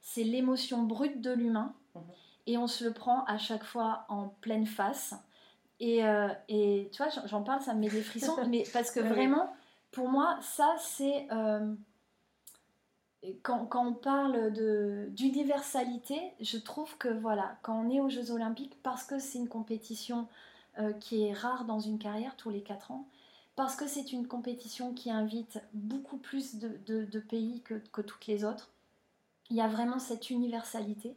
[0.00, 2.02] C'est l'émotion brute de l'humain Mhm.
[2.46, 5.14] Et on se le prend à chaque fois en pleine face.
[5.80, 9.00] Et, euh, et tu vois, j'en- parle, ça me met des frissons, mais parce que
[9.00, 9.52] vraiment,
[9.92, 11.74] pour moi, ça c'est euh,
[13.42, 14.52] quand, quand on parle
[15.12, 19.48] d'universalité, je trouve que voilà, quand on est aux Jeux Olympiques, parce que c'est une
[19.48, 20.28] compétition
[20.78, 23.06] euh, qui est rare dans une carrière tous les 4 ans,
[23.56, 28.02] parce que c'est une compétition qui invite beaucoup plus de, de- de pays que, que
[28.02, 28.70] toutes les autres,
[29.50, 31.16] il y a vraiment cette universalité.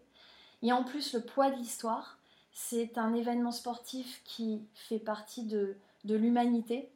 [0.61, 2.17] Et en plus, le poids de l'histoire,
[2.51, 6.89] c'est un événement sportif qui fait partie de, de l'humanité.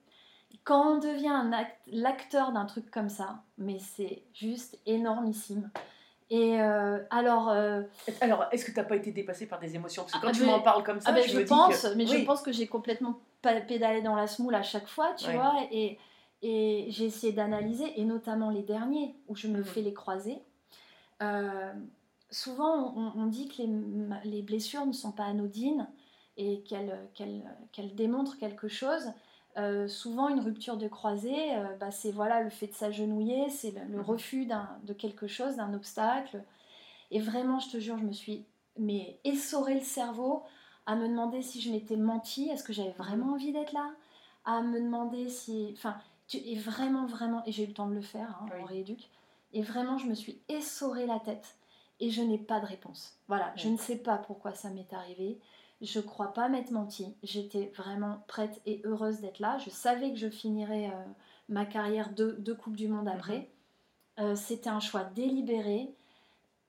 [0.65, 1.43] quand on devient
[1.87, 5.69] l'acteur d'un truc comme ça, mais c'est juste énormissime.
[6.29, 7.81] Et euh, alors, euh,
[8.21, 10.03] Alors, est-ce que tu n'as pas été dépassée par des émotions?
[10.03, 11.49] Parce que quand Ah, tu m'en parles comme ça, ah ben, je, je me dis
[11.49, 12.19] pense, que- mais Oui.
[12.19, 15.33] je pense que j'ai complètement pédalé dans la semoule à chaque fois, tu Ouais.
[15.35, 15.97] vois, et,
[16.41, 19.63] et j'ai essayé d'analyser, et notamment les derniers où je me Mhm.
[19.65, 20.39] fais les croiser.
[21.21, 21.73] Euh,
[22.33, 23.61] souvent, on, on dit que
[24.25, 25.87] les, blessures ne sont pas anodines
[26.35, 29.11] et qu'elles démontrent quelque chose.
[29.57, 33.71] Euh, souvent, une rupture de croisée, euh, bah, c'est voilà le fait de s'agenouiller, c'est
[33.71, 34.03] le, le Mhm.
[34.03, 36.43] refus d'un- de quelque chose, d'un obstacle.
[37.11, 38.45] Et vraiment, je te jure, je me suis
[38.77, 40.41] mais essoré le cerveau
[40.87, 43.91] à me demander si je m'étais menti, est-ce que j'avais vraiment envie d'être là,
[44.45, 45.95] à me demander si, enfin,
[46.27, 49.09] tu et vraiment, vraiment, et j'ai eu le temps de le faire hein, en rééduque,
[49.53, 51.55] et vraiment, je me suis essoré la tête
[52.03, 53.17] et je n'ai pas de réponse.
[53.29, 55.39] Voilà, je ne sais pas pourquoi ça m'est arrivé.
[55.81, 57.15] Je crois pas m'être menti.
[57.23, 59.57] J'étais vraiment prête et heureuse d'être là.
[59.59, 61.03] Je savais que je finirais euh,
[61.47, 63.49] ma carrière de, de Coupe du Monde après.
[64.17, 64.25] Mhm.
[64.25, 65.95] Euh, C'était un choix délibéré.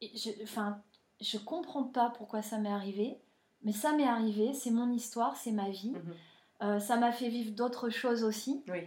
[0.01, 0.81] Et je, enfin,
[1.21, 3.19] je comprends pas pourquoi ça m'est arrivé,
[3.65, 4.53] mais ça m'est arrivé.
[4.55, 5.91] C'est mon histoire, c'est ma vie.
[5.91, 6.15] Mhm.
[6.63, 8.63] Euh, ça m'a fait vivre d'autres choses aussi.
[8.69, 8.85] Oui.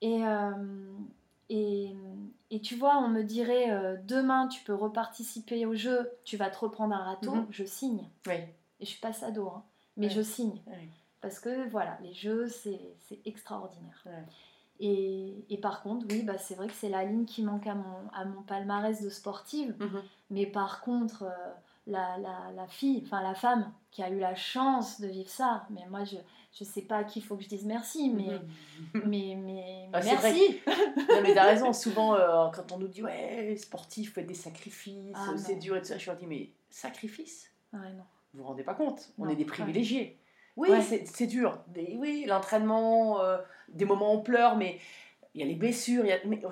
[0.00, 0.22] Et,
[1.50, 1.94] et,
[2.50, 6.50] et tu vois, on me dirait euh, demain tu peux reparticiper au jeu, tu vas
[6.50, 7.46] te reprendre un râteau, Mhm.
[7.50, 8.08] je signe.
[8.26, 8.34] Oui.
[8.80, 9.62] Et je suis pas sado, hein,
[9.96, 10.60] mais je signe.
[10.66, 10.88] Oui.
[11.20, 12.78] Parce que voilà, les jeux, c'est
[13.24, 14.04] extraordinaire.
[14.80, 17.74] Et, et par contre, oui, bah, c'est vrai que c'est la ligne qui manque à
[17.74, 19.74] mon, à mon palmarès de sportive.
[19.80, 20.02] Mhm.
[20.30, 21.52] Mais par contre, euh,
[21.88, 25.66] la, la, la fille, enfin la femme qui a eu la chance de vivre ça,
[25.70, 26.16] mais moi je
[26.58, 28.38] je sais pas à qui il faut que je dise merci, mais,
[28.94, 29.02] Mhm.
[29.06, 30.60] mais, mais Ah, merci.
[31.10, 35.14] Non, mais t'as raison, souvent euh, quand on nous dit ouais, sportif, faites des sacrifices,
[35.14, 37.50] Ah, c'est dur et tout ça, je leur dis mais sacrifice?
[37.72, 38.04] Ouais, non.
[38.34, 40.18] Vous vous rendez pas compte On est des privilégiés.
[40.56, 40.80] Oui, Ouais.
[40.82, 41.58] c'est dur.
[41.68, 43.38] Des- oui, l'entraînement, euh,
[43.68, 44.78] des moments où on pleure, mais
[45.34, 46.04] il y a les blessures.
[46.04, 46.50] il y a- mais, oh,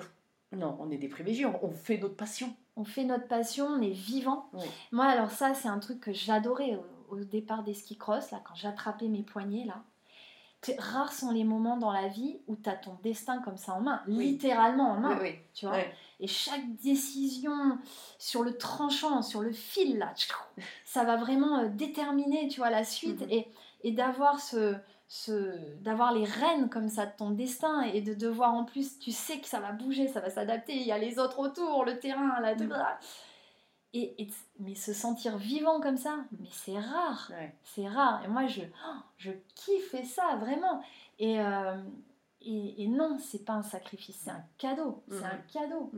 [0.55, 1.45] non, on est des privilégiés.
[1.45, 2.53] On, on fait notre passion.
[2.77, 4.49] On fait notre passion, on est vivant.
[4.53, 4.63] Oui.
[4.91, 6.75] Moi, alors ça, c'est un truc que j'adorais
[7.09, 9.83] au, au départ des ski cross, là, quand j'attrapais mes poignets, là.
[10.77, 13.81] Rares sont les moments dans la vie où tu as ton destin comme ça en
[13.81, 14.31] main, Oui.
[14.31, 15.35] littéralement en main, oui.
[15.53, 15.77] tu vois.
[16.19, 17.77] Et chaque décision
[18.17, 20.13] sur le tranchant, sur le fil, là,
[20.85, 23.21] ça va vraiment euh, déterminer, tu vois, la suite.
[23.21, 23.31] Mhm.
[23.31, 23.47] Et,
[23.83, 24.75] et d'avoir ce,
[25.07, 29.11] ce, d'avoir les rênes comme ça de ton destin et de devoir en plus, tu
[29.11, 31.99] sais que ça va bouger, ça va s'adapter, il y a les autres autour, le
[31.99, 32.73] terrain, tout, Mhm.
[33.93, 34.29] Et, et-
[34.59, 37.53] mais se sentir vivant comme ça, mais c'est rare, Ouais.
[37.63, 38.21] c'est rare.
[38.25, 40.81] Et moi, je, oh, je kiffais ça, vraiment.
[41.19, 41.75] Et, euh,
[42.41, 45.25] et, et non, c'est pas un sacrifice, c'est un cadeau, c'est Mhm.
[45.25, 45.91] un cadeau.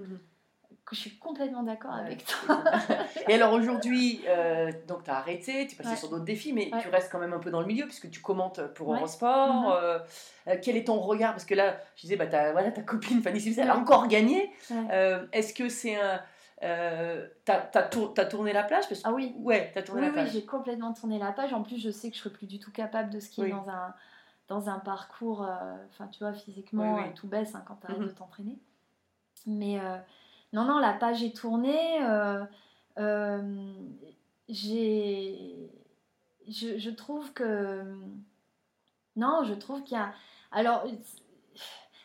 [0.85, 2.63] Que je suis complètement d'accord Ouais, avec toi.
[3.27, 5.95] Et alors aujourd'hui, euh, donc tu as arrêté, tu es passé Ouais.
[5.95, 8.21] sur d'autres défis, mais tu restes quand même un peu dans le milieu puisque tu
[8.21, 8.95] commentes pour.
[8.95, 9.53] Eurosport.
[9.53, 9.71] Mhm.
[9.71, 9.99] euh,
[10.47, 11.33] euh, quel est ton regard?
[11.33, 14.07] Parce que là, je disais, bah, t'as- voilà, ta copine Fanny Sims, elle a encore
[14.07, 14.51] gagné.
[15.31, 16.19] Est-ce que c'est un.
[16.61, 20.01] Euh, t'as, t'as tour- t'as tourné la plage parce que, Ah oui, Ouais, t'as tourné
[20.01, 20.33] oui, la oui, plage.
[20.33, 21.53] j'ai complètement tourné la page.
[21.53, 23.51] En plus, je sais que je serais plus du tout capable de skier Oui.
[23.51, 23.93] dans, un,
[24.49, 27.85] dans un parcours, euh, enfin, tu vois, physiquement, Oui, euh, tout baisse hein, quand tu
[27.87, 28.07] arrêtes Mhm.
[28.07, 28.59] de t'entraîner.
[29.47, 29.97] Mais euh,
[30.51, 31.99] non, non, la page est tournée.
[34.47, 35.69] j'ai.
[36.47, 37.83] Je, je trouve que.
[39.15, 40.13] Non, je trouve qu'il y a.
[40.51, 40.85] Alors.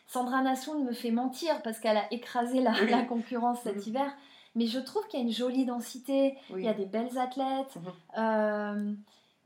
[0.07, 3.83] Sandra Nassoun me fait mentir parce qu'elle a écrasé la concurrence cet Mhm.
[3.87, 4.13] hiver.
[4.55, 6.61] Mais je trouve qu'il y a une jolie densité, Oui.
[6.61, 7.83] il y a des belles athlètes, Mhm.
[8.17, 8.93] euh,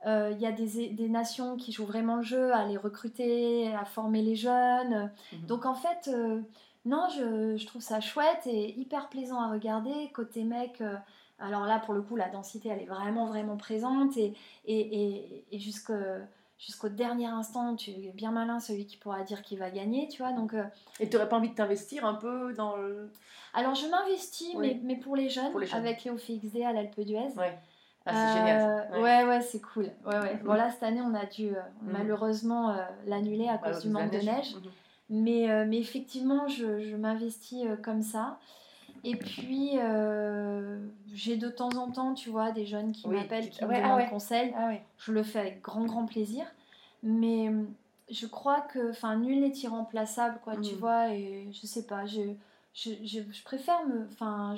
[0.05, 3.73] euh, il y a des, des nations qui jouent vraiment le jeu, à les recruter,
[3.73, 5.11] à former les jeunes.
[5.33, 5.45] Mhm.
[5.47, 6.41] Donc en fait, euh,
[6.85, 10.09] non, je, je trouve ça chouette et hyper plaisant à regarder.
[10.13, 10.81] Côté mec,
[11.39, 14.15] alors là, pour le coup, la densité, elle est vraiment, vraiment présente.
[14.17, 14.33] Et,
[14.65, 14.79] et,
[15.15, 15.91] et, et jusque-
[16.59, 20.21] jusqu'au dernier instant, tu es bien malin, celui qui pourra dire qu'il va gagner, tu
[20.21, 20.33] vois.
[20.33, 20.63] Donc, euh,
[20.99, 23.09] Et t'aurais pas envie de t'investir un peu dans le.
[23.53, 24.67] alors je m'investis, Oui.
[24.67, 25.79] mais, mais pour les jeunes, Pour les jeunes.
[25.79, 27.29] avec Léo FXD à l'Alpe d'Huez.
[27.37, 27.57] Ouais.
[28.05, 29.01] Ah, c'est Euh, génial.
[29.01, 29.85] Ouais, ouais, c'est cool.
[30.05, 30.33] Ouais, ouais.
[30.35, 30.43] Mhm.
[30.43, 31.91] Bon, là, cette année, on a dû euh, Mhm.
[31.93, 32.75] malheureusement
[33.07, 34.55] l'annuler à cause du manque de neige.
[34.55, 34.61] Mhm.
[35.11, 38.37] Mais, mais effectivement, je, je m'investis comme ça.
[39.03, 40.79] Et puis, euh,
[41.13, 43.75] j'ai de temps en temps, tu vois, des jeunes qui Oui, m'appellent, qui- ouais, me
[43.75, 44.09] ah demandent ouais.
[44.09, 44.53] conseil.
[44.57, 44.71] Ah.
[44.97, 46.45] Je le fais avec grand, grand plaisir.
[47.03, 47.63] Mais euh,
[48.09, 50.79] je crois que, enfin, nul n'est irremplaçable, quoi, tu Mhm.
[50.79, 51.09] vois.
[51.13, 52.21] Et je sais pas, je,
[52.73, 54.05] je, je, je préfère me.
[54.11, 54.55] Enfin,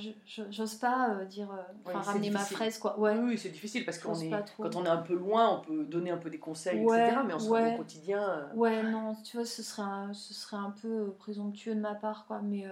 [0.50, 1.50] j'ose pas euh, dire.
[1.86, 3.00] Enfin, ramener ma fraise, quoi.
[3.00, 3.16] Ouais.
[3.18, 4.00] Oui, c'est difficile parce
[4.42, 4.64] trop.
[4.64, 7.22] quand on est un peu loin, on peut donner un peu des conseils, etc.
[7.28, 7.74] Mais rend ouais.
[7.76, 8.22] au quotidien.
[8.28, 11.94] euh, Ouais, non, tu vois, ce serait un, ce serait un peu présomptueux de ma
[11.96, 12.42] part, quoi.
[12.44, 12.66] Mais,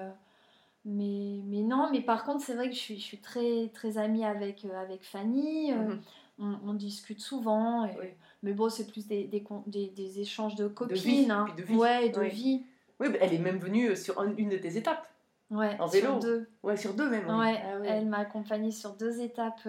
[0.89, 3.97] mais, mais non, mais par contre, c'est vrai que je suis, je suis très, très
[3.97, 5.71] amie avec, euh, avec Fanny.
[5.71, 6.01] euh, Mhm.
[6.39, 7.85] on, on discute souvent.
[7.85, 8.05] Et, Oui.
[8.41, 10.95] Mais bon, c'est plus des, des, con- des, des échanges de copines.
[10.95, 11.47] vie, hein.
[11.57, 11.75] de vie.
[11.75, 12.29] Ouais, de Oui.
[12.29, 12.63] vie.
[12.99, 15.07] Oui, elle est même venue sur une de tes étapes.
[15.51, 16.07] Ouais, en vélo.
[16.07, 16.49] Sur deux.
[16.63, 17.27] Ouais, sur deux même.
[17.27, 19.67] Ouais, ah elle m'a accompagnée sur deux étapes.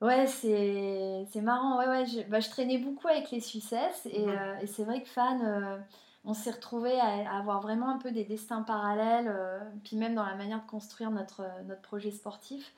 [0.00, 1.78] Ouais, c'est marrant.
[1.78, 4.58] Ouais, ouais, je, bah, je, traînais beaucoup avec les Suissesses et, mhm.
[4.62, 5.82] et c'est vrai que fan,
[6.24, 9.34] on s'est retrouvés à, avoir vraiment un peu des destins parallèles,
[9.84, 12.72] puis même dans la manière de construire notre, notre projet sportif.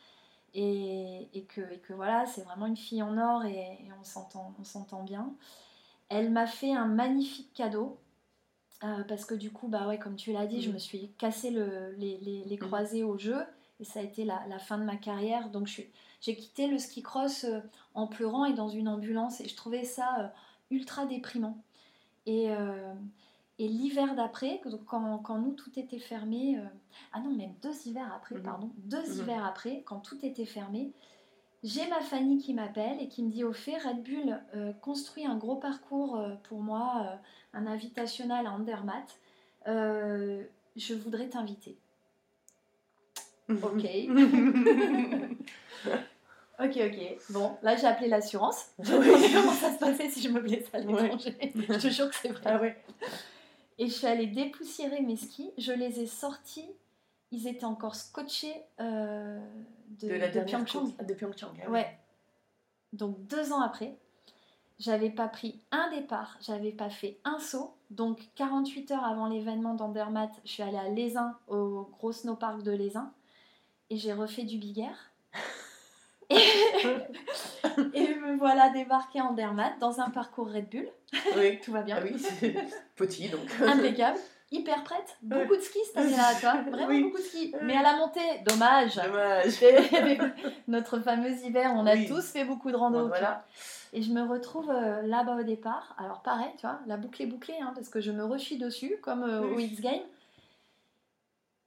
[0.54, 4.04] Et, et, que, et que voilà, c'est vraiment une fille en or et, et on
[4.64, 5.32] s'entend bien.
[6.10, 7.98] Elle m'a fait un magnifique cadeau.
[8.84, 10.72] Euh, parce que du coup, bah ouais, comme tu l'as dit, je mm.
[10.72, 12.60] me suis cassé le, les, les, les, mm.
[12.60, 13.38] croisés au jeu
[13.78, 15.50] et ça a été la, la fin de ma carrière.
[15.50, 15.68] Donc
[16.20, 17.60] j'ai quitté le ski cross euh,
[17.94, 20.28] en pleurant et dans une ambulance et je trouvais ça euh,
[20.70, 21.58] ultra déprimant.
[22.26, 22.50] Et,
[23.62, 26.58] et l'hiver d'après, quand, quand, nous tout était fermé,
[27.12, 28.42] ah non, même deux hivers après, mm.
[28.42, 30.92] pardon, deux hivers après, quand tout était fermé,
[31.62, 35.24] j'ai ma Fanny qui m'appelle et qui me dit au fait, Red Bull euh, construit
[35.26, 37.14] un gros parcours euh, pour moi, euh,
[37.54, 39.20] un invitational à Andermatt.
[39.64, 41.76] je voudrais t'inviter.
[43.48, 43.84] Ok.
[46.58, 47.16] ok, ok.
[47.30, 48.72] Bon, là j'ai appelé l'assurance.
[48.78, 51.36] Comment ça se passait si je me blessais à l'étranger?
[51.54, 52.42] je te jure que c'est vrai.
[52.44, 52.58] Ah
[53.78, 55.50] et je suis allée dépoussiérer mes skis.
[55.58, 56.68] Je les ai sortis
[57.32, 59.40] ils étaient encore scotchés euh,
[60.00, 60.94] de, de, la de Pyeongchang.
[61.02, 61.98] De Pyeongchang ah ouais.
[62.92, 63.96] Donc deux ans après,
[64.78, 67.74] j'avais pas pris un départ, j'avais pas fait un saut.
[67.90, 72.70] Donc 48 heures avant l'événement d'Andermatt, je suis allée à Lézin, au gros snowpark de
[72.70, 73.12] Lézin,
[73.88, 75.11] et j'ai refait du big air.
[77.94, 80.88] et, me voilà débarquée en Andermatt dans un parcours Red Bull.
[81.36, 81.60] Oui.
[81.64, 81.98] Tout va bien.
[82.00, 82.14] Ah oui,
[82.96, 83.48] petit donc.
[83.60, 84.18] Impeccable
[84.52, 85.16] hyper prête.
[85.22, 86.62] Beaucoup de ski cette année-là, toi.
[86.70, 87.54] Vraiment beaucoup de ski.
[87.62, 88.96] Mais à la montée, dommage.
[88.96, 90.32] Dommage.
[90.68, 93.08] Notre fameux hiver, on a tous fait beaucoup de rando.
[93.08, 93.44] voilà.
[93.94, 95.94] Et je me retrouve euh, là-bas au départ.
[95.98, 98.96] Alors pareil, tu vois, la boucle est bouclée, hein, parce que je me rechie dessus,
[99.02, 100.00] comme euh, au X Game.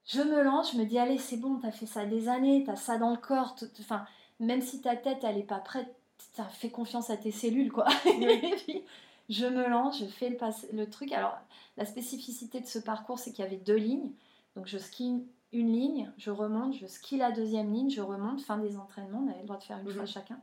[0.08, 2.76] Je me lance, je me dis, allez, c'est bon, t'as fait ça des années, t'as
[2.76, 3.56] ça dans le corps.
[3.80, 4.06] Enfin,
[4.40, 5.94] même si ta tête, elle est pas prête,
[6.36, 7.88] t'as fait confiance à tes cellules, quoi.
[8.06, 8.84] Et puis,
[9.30, 10.38] je me lance, je fais le,
[10.74, 11.12] le truc.
[11.12, 11.38] Alors,
[11.78, 14.12] la spécificité de ce parcours, c'est qu'il y avait deux lignes.
[14.56, 18.58] Donc, je skie une ligne, je remonte, je skie la deuxième ligne, je remonte, fin
[18.58, 19.94] des entraînements, on avait le droit de faire une mhm.
[19.94, 20.40] fois chacun.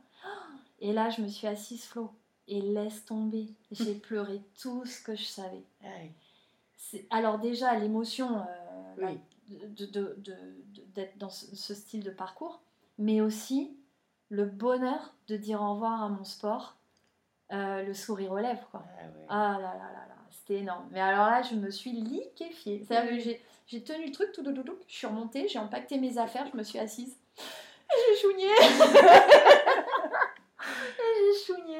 [0.79, 2.11] Et là, je me suis assise flot
[2.47, 3.47] et laisse tomber.
[3.71, 5.63] J'ai pleuré tout ce que je savais.
[7.09, 8.43] Alors déjà, l'émotion
[8.99, 9.15] euh,
[10.93, 12.61] d'être dans ce, style de parcours,
[12.97, 13.75] mais aussi
[14.33, 16.75] le bonheur de dire au revoir à mon sport
[17.51, 18.67] euh, le sourire aux lèvres.
[18.71, 18.83] Quoi.
[19.29, 20.87] Ah, ah, là là là là, c'était énorme.
[20.91, 22.83] Mais alors là, je me suis liquéfiée.
[23.67, 26.63] j'ai tenu le truc, tout, tout, je suis remontée, j'ai empaqueté mes affaires, je me
[26.63, 27.15] suis assise.
[27.37, 28.47] J'ai chougné
[30.97, 31.77] J'ai chougné,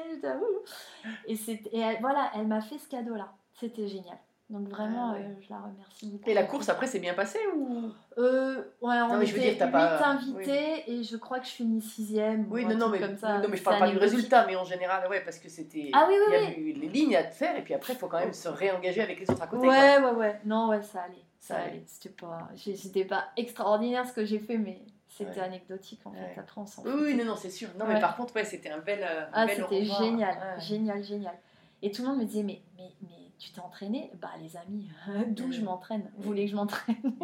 [1.26, 1.34] Et,
[1.72, 3.34] et voilà, elle m'a fait ce cadeau-là.
[3.58, 4.18] C'était génial.
[4.50, 6.28] Donc vraiment, ah euh, je la remercie beaucoup.
[6.28, 7.90] Et la course après c'est bien passé ou?
[8.18, 10.04] Euh, Ouais, on non, mais je veux dire, t'as pas...
[10.04, 12.46] invités et je crois que je finis sixième.
[12.50, 14.64] Oui, non, non, mais, comme ça, non, mais je parle pas du résultat, mais en
[14.64, 15.90] général, ouais, parce que c'était.
[15.94, 17.98] Ah oui, oui, Il y a eu les lignes à faire et puis après, il
[17.98, 19.66] faut quand même se réengager avec les autres à côté.
[19.66, 20.40] Ouais, ouais, ouais.
[20.44, 21.24] Non, ouais, ça allait.
[21.40, 21.82] Ça, allait.
[21.86, 26.38] C'était pas, c'était pas extraordinaire ce que j'ai fait, mais c'était anecdotique en fait.
[26.38, 27.68] Après, on s'en Oui, oui, non, non, c'est sûr.
[27.78, 29.00] Non, mais par contre, ouais, c'était un bel.
[29.02, 31.34] Euh, ah, c'était génial, génial, génial.
[31.82, 34.88] Et tout le monde me disait, mais, mais, mais tu t'es entraîné Bah les amis,
[35.28, 36.10] d'où je m'entraîne?
[36.16, 36.96] Vous voulez que je m'entraîne?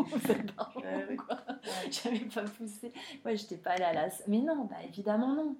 [1.90, 2.92] J'avais pas poussé.
[3.24, 4.08] Ouais, j'étais pas allée à la...
[4.26, 5.56] Mais non, bah évidemment non.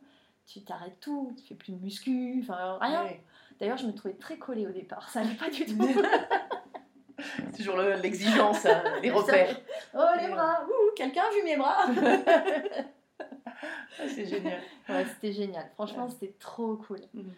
[0.47, 3.09] Tu t'arrêtes tout, tu fais plus de muscu, enfin rien.
[3.59, 6.03] D'ailleurs, je me trouvais très collée au départ, ça n'allait pas du tout.
[7.57, 9.61] toujours l'exigence, hein, les repères.
[9.95, 11.87] Oh les bras, quelqu'un a vu mes bras
[14.09, 14.61] C'est génial.
[14.89, 15.71] Ouais, c'était génial.
[15.75, 17.01] Franchement, c'était trop cool.
[17.15, 17.35] Mhm.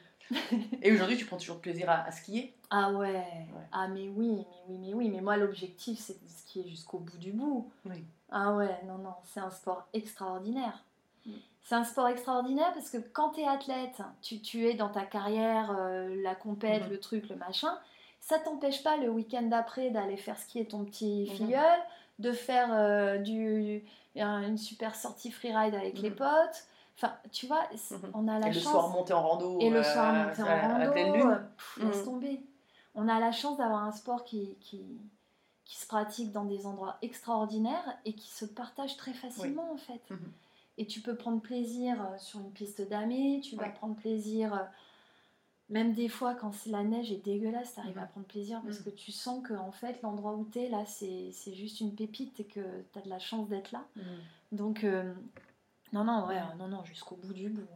[0.83, 2.55] Et aujourd'hui, tu prends toujours plaisir à, skier?
[2.75, 3.27] Ah ouais.
[3.71, 5.11] Ah mais oui, mais oui, mais oui.
[5.11, 7.71] Mais moi, l'objectif, c'est de skier jusqu'au bout du bout.
[7.85, 8.03] Oui.
[8.31, 10.83] Ah ouais, non, non, c'est un sport extraordinaire.
[11.27, 11.33] Mm.
[11.65, 15.03] C'est un sport extraordinaire parce que quand tu es athlète, tu, tu, es dans ta
[15.03, 16.91] carrière, euh, la compète, mm-hmm.
[16.91, 17.77] le truc, le machin.
[18.21, 21.37] Ça t'empêche pas le week-end d'après d'aller faire skier ton petit mm-hmm.
[21.37, 21.81] filleul,
[22.21, 23.85] de faire euh, du,
[24.17, 26.15] une super sortie freeride avec les mm-hmm.
[26.15, 26.67] potes,
[26.97, 28.11] Enfin, tu vois, mhm.
[28.15, 28.57] on a la chance.
[28.57, 29.59] Et le soir monter en rando.
[29.61, 31.35] Et le soir euh, monter en rando.
[31.79, 32.41] Laisse tomber.
[32.95, 34.83] On a la chance d'avoir un sport qui, qui,
[35.65, 40.11] qui, se pratique dans des endroits extraordinaires et qui se partage très facilement en fait.
[40.11, 40.33] Mhm.
[40.79, 44.69] Et tu peux prendre plaisir euh, sur une piste damée, tu vas prendre plaisir.
[45.69, 48.91] Même des fois, quand la neige est dégueulasse, tu arrives à prendre plaisir parce que
[48.91, 52.45] tu sens que en fait, l'endroit où tu es, là, c'est juste une pépite et
[52.45, 52.61] que
[52.93, 53.85] tu as de la chance d'être là.
[54.51, 54.85] Donc,
[55.93, 57.67] non, non, ouais, non, non, jusqu'au bout du bout.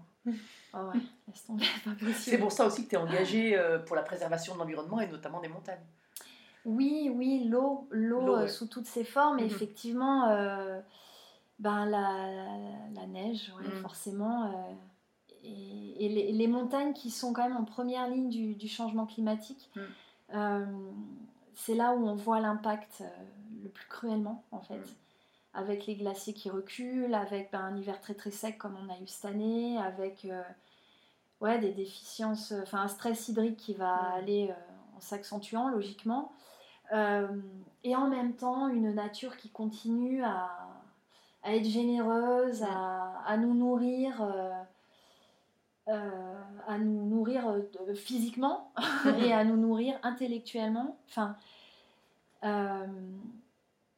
[0.72, 1.00] Ah ouais,
[2.14, 5.08] C'est pour ça aussi que tu es engagé euh, pour la préservation de l'environnement et
[5.08, 5.84] notamment des montagnes.
[6.64, 8.48] Oui, oui, l'eau, l'eau euh, ouais.
[8.48, 9.50] sous toutes ses formes, et Mhm.
[9.50, 10.80] effectivement, euh,
[11.60, 12.26] ben, la,
[12.94, 13.82] la neige, ouais, Mhm.
[13.82, 14.72] forcément, euh,
[15.44, 19.06] et, et les, les montagnes qui sont quand même en première ligne du, du changement
[19.06, 19.82] climatique, Mhm.
[20.34, 20.66] euh,
[21.54, 23.02] c'est là où on voit l'impact
[23.62, 24.80] le plus cruellement, en fait.
[25.56, 28.98] Avec les glaciers qui reculent, avec ben, un hiver très très sec comme on a
[28.98, 30.42] eu cette année, avec euh,
[31.40, 36.32] ouais, des déficiences, euh, enfin un stress hydrique qui va aller euh, en s'accentuant logiquement.
[36.92, 37.26] Euh,
[37.84, 40.50] et en même temps, une nature qui continue à,
[41.42, 44.22] à être généreuse, à, à nous nourrir,
[45.88, 47.44] à nous nourrir
[47.94, 48.72] physiquement
[49.20, 50.96] et à nous nourrir intellectuellement.
[51.08, 51.36] Enfin,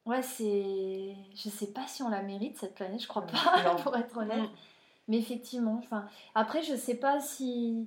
[0.09, 1.15] ouais, c'est.
[1.37, 3.77] Je sais pas si on la mérite cette planète, je crois pas, Non.
[3.83, 4.43] pour être honnête.
[4.43, 4.49] Mm.
[5.09, 7.87] Mais effectivement, enfin, après, je sais pas si.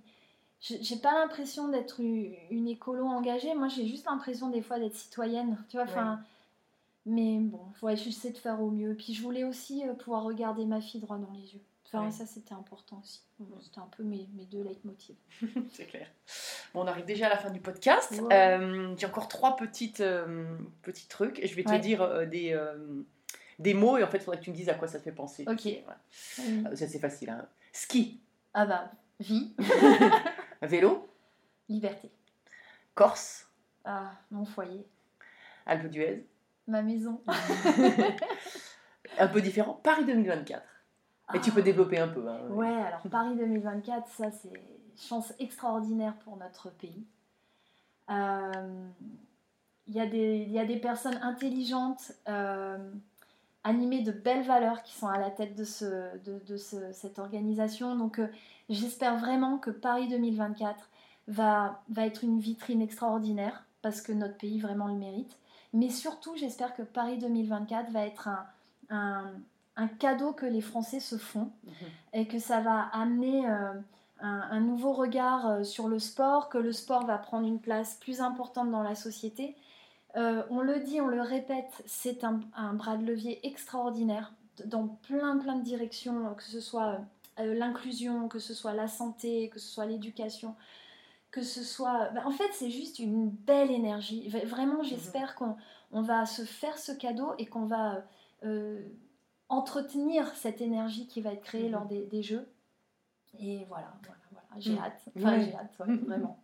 [0.61, 3.53] je- J'ai pas l'impression d'être une écolo engagée.
[3.55, 5.57] Moi, j'ai juste l'impression des fois d'être citoyenne.
[5.69, 6.19] Tu vois, enfin.
[7.05, 8.93] Mais bon, ouais, j'essaie de faire au mieux.
[8.95, 11.61] Puis je voulais aussi euh, pouvoir regarder ma fille droit dans les yeux.
[11.93, 12.11] Enfin, Ouais.
[12.11, 13.21] ça, c'était important aussi.
[13.61, 15.15] C'était un peu mes, mes deux leitmotivs.
[15.73, 16.07] C'est clair.
[16.73, 18.11] Bon, on arrive déjà à la fin du podcast.
[18.21, 18.33] Ouais.
[18.33, 21.45] Euh, J'ai encore trois petites, euh, petits trucs.
[21.45, 21.79] Je vais te Ouais.
[21.79, 22.57] dire euh, des,
[23.59, 25.03] des mots et en fait, il faudrait que tu me dises à quoi ça te
[25.03, 25.43] fait penser.
[25.47, 25.63] Ok.
[25.65, 25.83] Oui.
[26.39, 27.29] Euh, Ça, c'est facile.
[27.31, 27.45] hein.
[27.73, 28.21] Ski,
[28.53, 29.53] Ah bah, vie,
[30.61, 31.09] vélo,
[31.67, 32.09] liberté.
[32.95, 33.47] Corse,
[33.83, 34.85] Ah, mon foyer,
[35.65, 36.25] Alpe d'Huez.
[36.67, 37.21] ma maison.
[39.19, 40.63] Un peu différent, Paris 2024.
[41.33, 42.27] Et tu peux développer un peu.
[42.27, 42.39] hein.
[42.49, 44.61] Ouais, alors Paris 2024, ça c'est
[44.97, 47.03] chance extraordinaire pour notre pays.
[48.09, 48.87] Euh,
[49.87, 52.77] Il y, des- il y a des personnes intelligentes, euh,
[53.63, 57.19] animées de belles valeurs qui sont à la tête de, ce, de, de ce- cette
[57.19, 57.95] organisation.
[57.95, 58.27] Donc euh,
[58.69, 60.89] j'espère vraiment que Paris 2024
[61.27, 65.37] va, va être une vitrine extraordinaire parce que notre pays vraiment le mérite.
[65.73, 68.45] Mais surtout, j'espère que Paris 2024 va être un,
[68.91, 69.33] un-
[69.75, 71.73] un cadeau que les Français se font Mhm.
[72.13, 73.73] et que ça va amener euh,
[74.19, 77.95] un, un nouveau regard euh, sur le sport, que le sport va prendre une place
[77.95, 79.55] plus importante dans la société.
[80.17, 84.33] Euh, on le dit, on le répète, c'est un, un bras de levier extraordinaire
[84.65, 86.99] dans plein plein de directions, que ce soit
[87.39, 90.55] euh, l'inclusion, que ce soit la santé, que ce soit l'éducation,
[91.31, 92.09] que ce soit...
[92.09, 94.27] bah, en fait, c'est juste une belle énergie.
[94.45, 95.55] Vraiment, j'espère qu'on
[95.93, 98.03] on va se faire ce cadeau et qu'on va
[98.43, 98.81] euh,
[99.51, 101.71] entretenir cette énergie qui va être créée Mhm.
[101.71, 102.47] lors des, des jeux.
[103.39, 104.47] Et voilà, voilà, voilà.
[104.59, 104.79] j'ai Mhm.
[104.79, 105.01] hâte.
[105.17, 106.39] Enfin, j'ai hâte, ouais, vraiment.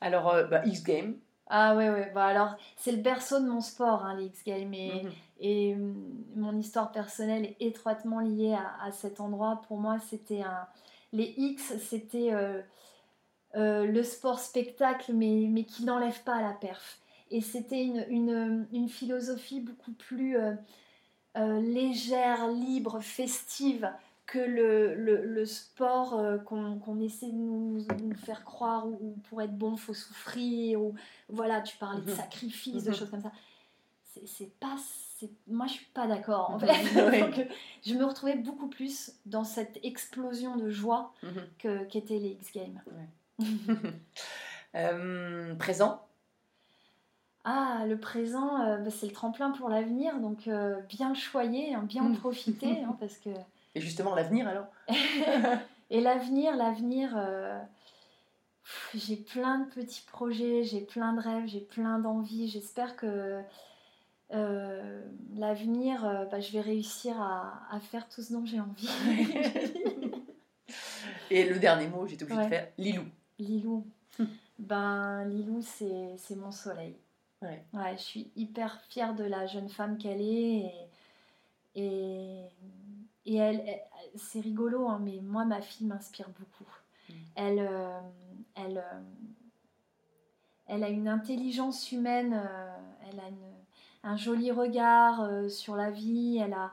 [0.00, 1.16] Alors, euh, bah, X Games.
[1.46, 2.10] Ah ouais, ouais.
[2.14, 4.72] Bah alors, c'est le berceau de mon sport, hein, les X-Games.
[4.72, 5.10] Et, Mhm.
[5.40, 9.60] et hum, mon histoire personnelle est étroitement liée à, à cet endroit.
[9.68, 10.66] Pour moi, c'était un.
[11.12, 12.62] Les X, c'était euh,
[13.56, 16.98] euh, le sport spectacle, mais, mais qui n'enlève pas à la perf.
[17.30, 20.36] Et c'était une, une, une philosophie beaucoup plus
[21.36, 23.90] euh, légère, libre, festive
[24.26, 29.16] que le, le, le sport euh, qu'on essaie de nous, nous faire croire où, où
[29.28, 30.80] pour être bon, faut souffrir.
[30.80, 30.94] Ou,
[31.28, 32.16] voilà, tu parlais de Mhm.
[32.16, 32.96] sacrifice, de Mhm.
[32.96, 33.32] choses comme ça.
[34.26, 34.76] C'est- pas.
[35.48, 36.66] Moi, je suis pas d'accord en Mhm.
[36.66, 36.66] fait.
[37.20, 37.46] Donc,
[37.84, 41.12] je me retrouvais beaucoup plus dans cette explosion de joie
[41.58, 42.80] que- qu'étaient les X Games.
[44.76, 46.04] Euh, présent.
[47.44, 51.74] Ah, le présent, euh, bah, c'est le tremplin pour l'avenir, donc euh, bien le choyer,
[51.74, 52.16] hein, bien en Mm.
[52.18, 53.28] profiter, hein, parce que
[53.74, 54.66] Et justement, l'avenir alors?
[55.90, 57.60] Et l'avenir, l'avenir, euh,
[58.94, 62.48] j'ai plein de petits projets, j'ai plein de rêves, j'ai plein d'envies.
[62.48, 63.42] J'espère que
[65.36, 68.88] l'avenir, bah, je vais réussir à, à faire tout ce dont j'ai envie.
[71.30, 72.44] Et le dernier mot, j'étais obligée Ouais.
[72.46, 73.04] de faire Lilou.
[73.38, 73.86] Lilou,
[74.58, 76.96] ben Lilou, c'est mon soleil.
[77.44, 77.64] Ouais.
[77.72, 80.72] Ouais, je suis hyper fière de la jeune femme qu'elle est.
[81.76, 82.44] Et, et,
[83.26, 83.82] et elle, elle-
[84.16, 86.70] c'est rigolo, hein, mais moi, ma fille m'inspire beaucoup.
[87.08, 87.12] Mm.
[87.36, 88.00] Elle, euh,
[88.54, 89.00] elle, euh,
[90.66, 92.76] elle a une intelligence humaine, euh,
[93.10, 93.54] elle a une-
[94.04, 96.72] un joli regard sur la vie, elle a,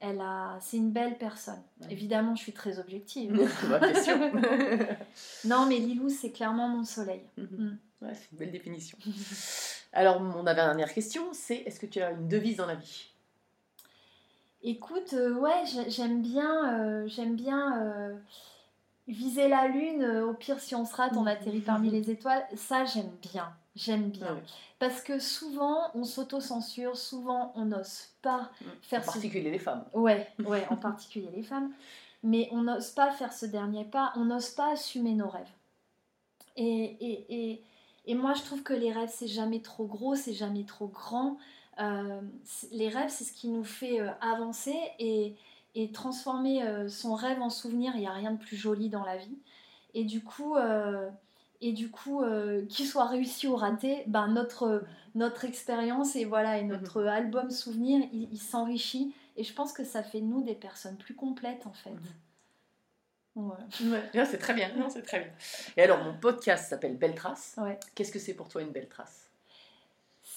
[0.00, 1.62] elle a, c'est une belle personne.
[1.82, 1.88] Ouais.
[1.90, 3.32] Évidemment, je suis très objective.
[5.44, 7.22] Non, mais Lilou, c'est clairement mon soleil.
[7.36, 7.78] Mhm.
[8.02, 8.98] Ouais, c'est une belle définition.
[9.92, 13.10] Alors, mon dernière question, c'est est-ce que tu as une devise dans la vie?
[14.62, 18.16] Écoute, euh, ouais, j'ai- j'aime bien, euh, j'aime bien euh,
[19.08, 20.04] viser la lune.
[20.04, 22.46] au pire, si on se rate, on atterrit parmi les étoiles.
[22.56, 23.52] Ça, j'aime bien.
[23.76, 24.34] J'aime bien.
[24.34, 24.42] Ouais.
[24.78, 28.50] Parce que souvent, on s'auto-censure, souvent, on n'ose pas
[28.82, 29.06] faire En ce...
[29.12, 29.84] particulier les femmes.
[29.94, 31.72] Ouais, ouais, en particulier les femmes.
[32.22, 35.48] Mais on n'ose pas faire ce dernier pas, on n'ose pas assumer nos rêves.
[36.56, 37.62] Et, et, et,
[38.06, 41.36] Et moi, je trouve que les rêves, c'est jamais trop gros, c'est jamais trop grand.
[41.80, 42.20] Euh,
[42.72, 45.34] les rêves, c'est ce qui nous fait euh, avancer et,
[45.74, 47.92] et transformer euh, son rêve en souvenir.
[47.94, 49.38] Il n'y a rien de plus joli dans la vie.
[49.94, 50.54] Et du coup,
[51.60, 52.22] et du coup
[52.68, 54.84] qu'il soit réussi ou raté, ben notre,
[55.16, 59.12] notre expérience et, voilà, et notre album souvenir, il, s'enrichit.
[59.36, 61.90] Et je pense que ça fait nous des personnes plus complètes en fait.
[63.40, 64.26] Ouais.
[64.26, 64.70] c'est très bien.
[64.88, 65.30] c'est très bien.
[65.76, 67.54] Et alors, mon podcast s'appelle Belle Trace.
[67.58, 67.78] Ouais.
[67.94, 69.30] Qu'est-ce que c'est pour toi une belle trace?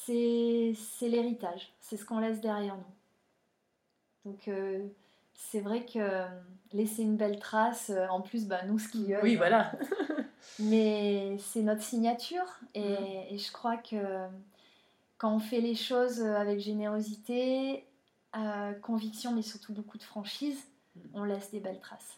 [0.06, 1.72] C'est l'héritage.
[1.80, 2.84] C'est ce qu'on laisse derrière nous.
[4.26, 4.86] Donc, euh,
[5.34, 6.28] c'est vrai que euh,
[6.72, 9.24] laisser une belle trace, euh, en plus, bah, nous skieurs.
[9.24, 9.72] Oui, voilà.
[10.60, 12.60] mais c'est notre signature.
[12.74, 13.34] Et, mm.
[13.34, 14.28] et, je crois que
[15.18, 17.86] quand on fait les choses avec générosité,
[18.82, 20.60] conviction, mais surtout beaucoup de franchise,
[20.96, 21.00] mm.
[21.14, 22.18] on laisse des belles traces.